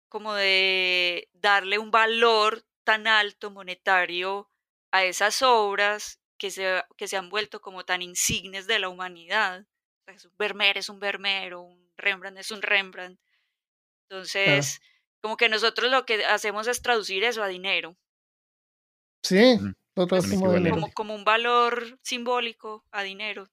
[0.08, 4.50] como de darle un valor tan alto monetario
[4.92, 9.62] a esas obras que se, que se han vuelto como tan insignes de la humanidad.
[9.62, 13.20] O sea, es un Vermeer es un Vermeer, o un Rembrandt es un Rembrandt.
[14.10, 14.80] Entonces,
[15.22, 17.96] como que nosotros lo que hacemos es traducir eso a dinero,
[19.24, 20.74] Sí, Mm, lo dinero.
[20.74, 23.48] como, como un valor simbólico a dinero.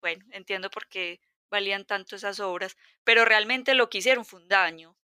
[0.00, 1.20] Bueno, entiendo por qué
[1.50, 4.96] valían tanto esas obras, pero realmente lo que hicieron fue un daño.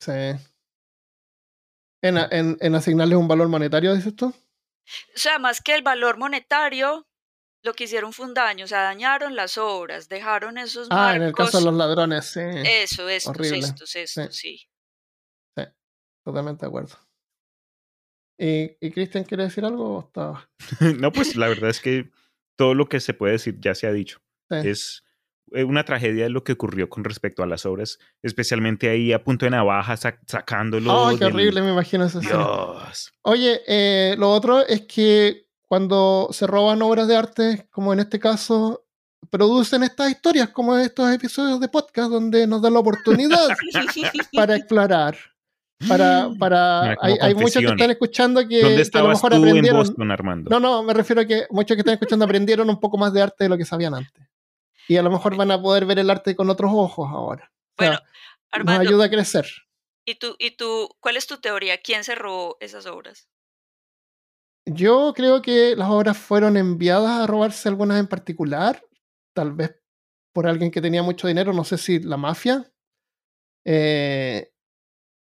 [0.00, 0.12] Sí.
[2.02, 4.26] En, en, en asignarles un valor monetario, dices tú.
[4.28, 7.08] O sea, más que el valor monetario,
[7.62, 11.22] lo que hicieron fue un daño, o sea, dañaron las obras, dejaron esos Ah, en
[11.22, 12.40] el caso de los ladrones, sí.
[12.40, 14.68] Eso, estos, horrible, estos, estos, sí.
[16.24, 16.94] Totalmente de acuerdo.
[18.38, 19.96] ¿Y, y Cristian quiere decir algo?
[19.96, 20.48] o está-
[21.00, 22.10] no, pues la verdad es que
[22.56, 24.20] todo lo que se puede decir ya se ha dicho.
[24.50, 24.68] Sí.
[24.68, 25.02] Es
[25.52, 29.46] eh, una tragedia lo que ocurrió con respecto a las obras, especialmente ahí a punto
[29.46, 31.08] de navaja, sac- sacándolo.
[31.08, 32.22] Ay, qué del- horrible, me imagino escena.
[32.28, 33.12] Dios.
[33.22, 38.18] Oye, eh, lo otro es que cuando se roban obras de arte, como en este
[38.18, 38.86] caso,
[39.30, 43.48] producen estas historias, como estos episodios de podcast, donde nos dan la oportunidad
[44.32, 45.16] para explorar.
[45.88, 49.36] Para, para, hay, hay muchos que están escuchando que, ¿Dónde que a lo mejor tú
[49.36, 49.78] en aprendieron.
[49.78, 50.50] Boston, Armando?
[50.50, 53.22] No, no, me refiero a que muchos que están escuchando aprendieron un poco más de
[53.22, 54.26] arte de lo que sabían antes.
[54.88, 57.52] Y a lo mejor van a poder ver el arte con otros ojos ahora.
[57.76, 58.06] O sea, Bueno, nos
[58.50, 59.46] Armando, ayuda a crecer.
[60.04, 61.78] ¿y tú, ¿y tú, cuál es tu teoría?
[61.80, 63.28] ¿Quién se robó esas obras?
[64.66, 68.82] Yo creo que las obras fueron enviadas a robarse algunas en particular,
[69.32, 69.76] tal vez
[70.32, 72.70] por alguien que tenía mucho dinero, no sé si la mafia.
[73.64, 74.52] Eh,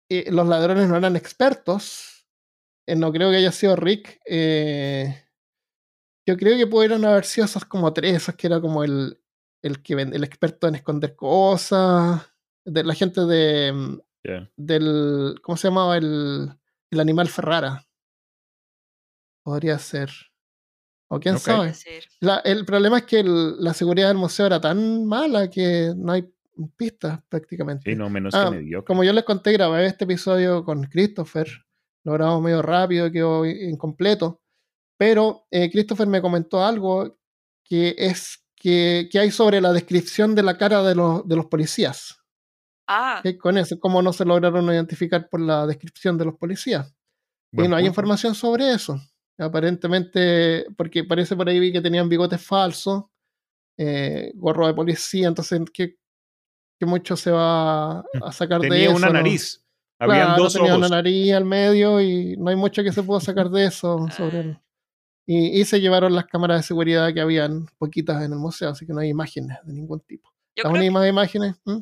[0.10, 2.28] y los ladrones no eran expertos.
[2.88, 4.20] Eh, no creo que haya sido Rick.
[4.26, 5.24] Eh,
[6.28, 9.20] yo creo que pudieron haber sido esos como tres, esos que era como el,
[9.62, 12.22] el, que el experto en esconder cosas,
[12.66, 14.00] de la gente de, mm,
[14.58, 15.98] del, ¿cómo se llamaba?
[15.98, 16.50] El,
[16.92, 17.86] el animal Ferrara.
[19.44, 20.10] Podría ser.
[21.10, 21.74] O quién sabe.
[22.20, 26.12] La- el problema es que el- la seguridad del museo era tan mala que no
[26.12, 26.30] hay
[26.76, 27.90] pistas prácticamente.
[27.90, 28.86] Sí, no, menos Ah, que mediocre.
[28.86, 31.48] Como yo les conté, grabé este episodio con Christopher.
[32.04, 34.42] Lo grabamos medio rápido, quedó incompleto.
[34.98, 37.18] Pero eh, Christopher me comentó algo
[37.64, 41.46] que es que, que hay sobre la descripción de la cara de los, de los
[41.46, 42.18] policías.
[42.88, 43.80] Ah, ¿Qué con eso?
[43.80, 46.94] ¿Cómo no se lograron identificar por la descripción de los policías?
[47.52, 49.00] y no hay información sobre eso.
[49.38, 53.06] Aparentemente, porque parece por ahí vi que tenían bigotes falsos,
[53.78, 55.98] eh, gorro de policía, entonces, ¿qué,
[56.80, 58.96] qué mucho se va a sacar de Tenía eso?
[58.96, 59.14] una no?
[59.14, 59.64] nariz.
[60.00, 60.78] Habían Claro, dos tenía ojos.
[60.88, 64.40] una nariz al medio y no hay mucho que se pueda sacar de eso sobre
[64.42, 64.60] él.
[65.26, 68.86] Y, y se llevaron las cámaras de seguridad que habían poquitas en el museo, así
[68.86, 70.30] que no hay imágenes de ningún tipo.
[70.56, 71.78] yo Las creo, que, únicas imágenes, ¿Mm?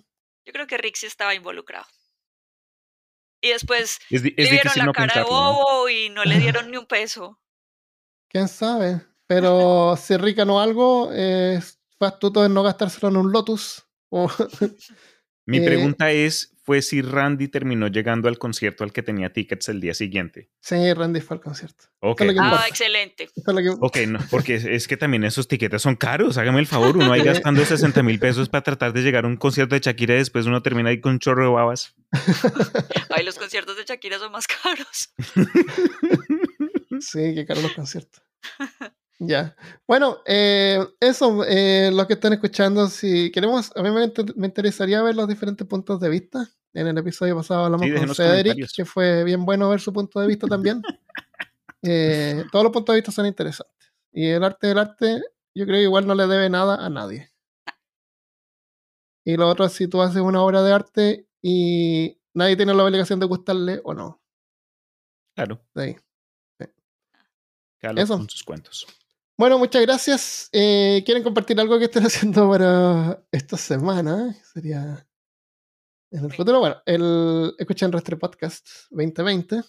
[0.45, 1.85] yo creo que Rick sí estaba involucrado.
[3.41, 5.37] Y después Es, le es vieron difícil la no cara de pensarlo.
[5.43, 5.53] ¿no?
[5.53, 7.39] bobo y no le dieron ni un peso.
[8.29, 9.01] quién sabe.
[9.27, 11.59] Pero si Rick ganó algo, eh,
[11.99, 13.84] fue astuto en no gastárselo en un Lotus.
[15.47, 19.69] Mi Eh, pregunta es, fue si Randy terminó llegando al concierto al que tenía tickets
[19.69, 20.49] el día siguiente.
[20.59, 21.83] Sí, Randy fue al concierto.
[21.99, 22.67] Ok, Eso es lo que Ah, importa.
[22.67, 23.23] excelente.
[23.25, 26.39] Es que- ok, no, porque es, es que también esos tiquetes son caros.
[26.39, 29.37] Hágame el favor, uno ahí gastando 60 mil pesos para tratar de llegar a un
[29.37, 31.93] concierto de Shakira y después uno termina ahí con chorro de babas.
[33.15, 35.13] Ay, los conciertos de Shakira son más caros.
[37.01, 38.23] Sí, que caro los conciertos.
[39.19, 39.55] Ya.
[39.87, 44.47] Bueno, eh, eso, eh, los que están escuchando, si queremos, a mí me, inter- me
[44.47, 46.49] interesaría ver los diferentes puntos de vista.
[46.73, 50.19] En el episodio pasado hablamos Sí, con Cedric, que fue bien bueno ver su punto
[50.19, 50.81] de vista también.
[51.87, 53.93] Eh, todos los puntos de vista son interesantes.
[54.11, 55.21] Y el arte del arte,
[55.53, 57.31] yo creo que igual no le debe nada a nadie.
[59.23, 62.83] Y lo otro es si tú haces una obra de arte y nadie tiene la
[62.83, 64.19] obligación de gustarle o no.
[65.35, 65.95] Claro, De ahí.
[67.79, 68.17] Carlos Eso.
[68.17, 68.87] con sus cuentos.
[69.37, 70.49] Bueno, muchas gracias.
[70.53, 74.33] Eh, ¿Quieren compartir algo que estén haciendo para esta semana?
[74.53, 75.05] Sería
[76.11, 76.59] en el futuro.
[76.59, 79.61] Bueno, el escuchen Restre Podcast 2020.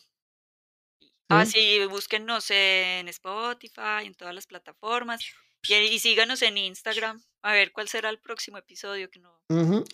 [1.29, 1.81] Ah, Sí.
[1.91, 5.21] búsquennos en Spotify, en todas las plataformas.
[5.69, 7.21] Y, y síganos en Instagram.
[7.43, 9.41] A ver cuál será el próximo episodio que no.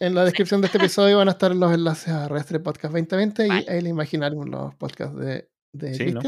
[0.01, 0.77] En la descripción de este
[1.09, 3.64] episodio van a estar los enlaces a Restre Podcast 2020 Vale.
[3.66, 6.20] y el Imaginarium, los podcasts de, de Sí, ¿no?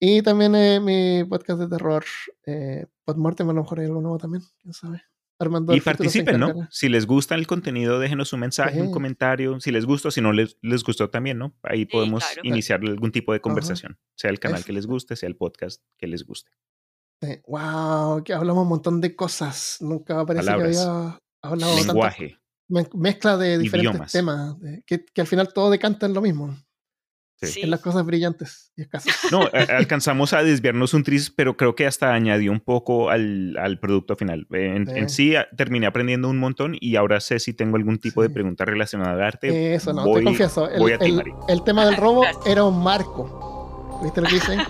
[0.00, 2.04] Y también eh, mi podcast de terror,
[2.46, 5.02] eh, Podmortem, a lo mejor hay algo nuevo también, quién sabe.
[5.38, 6.68] Armando Y participen, ¿no?
[6.70, 9.58] Si les gusta el contenido, déjenos un mensaje, un comentario.
[9.60, 11.56] Si les gusta, si no les, les gustó también, ¿no?
[11.64, 12.42] Ahí podemos claro.
[12.44, 16.06] iniciar algún tipo de conversación, sea el canal que les guste, sea el podcast que
[16.06, 16.50] les guste.
[17.20, 17.40] Sí.
[17.48, 19.78] Wow, que hablamos un montón de cosas.
[19.80, 20.76] Nunca parece Palabras.
[20.76, 22.38] que había hablado Lenguaje.
[22.68, 24.12] me- mezcla de diferentes Idiomas.
[24.12, 26.56] temas, de- que, que al final todo decanta en lo mismo,
[27.40, 27.46] Sí.
[27.48, 27.60] Sí.
[27.62, 29.12] en las cosas brillantes y escasas.
[29.32, 33.78] No, alcanzamos a desviarnos un tris, pero creo que hasta añadió un poco al, al
[33.80, 34.46] producto final.
[34.52, 38.22] En, en sí, a- terminé aprendiendo un montón y ahora sé si tengo algún tipo
[38.22, 38.34] de Sí.
[38.34, 39.74] pregunta relacionada al arte.
[39.74, 40.68] Eso no, voy- te confieso.
[40.70, 40.96] El, voy a
[41.48, 44.00] el- tema del robo era un marco.
[44.02, 44.68] ¿Viste lo que niña.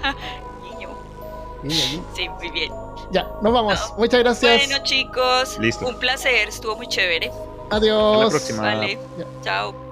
[2.14, 2.70] Sí, muy bien.
[3.10, 3.94] Ya, nos vamos.
[3.96, 4.66] Muchas gracias.
[4.68, 5.86] Bueno, chicos, Listo.
[5.86, 6.48] un placer.
[6.48, 7.28] Estuvo muy chévere.
[7.64, 8.24] Hasta Adiós.
[8.24, 8.62] la próxima.
[8.62, 8.98] Vale.
[9.18, 9.24] Ya.
[9.42, 9.83] Chao.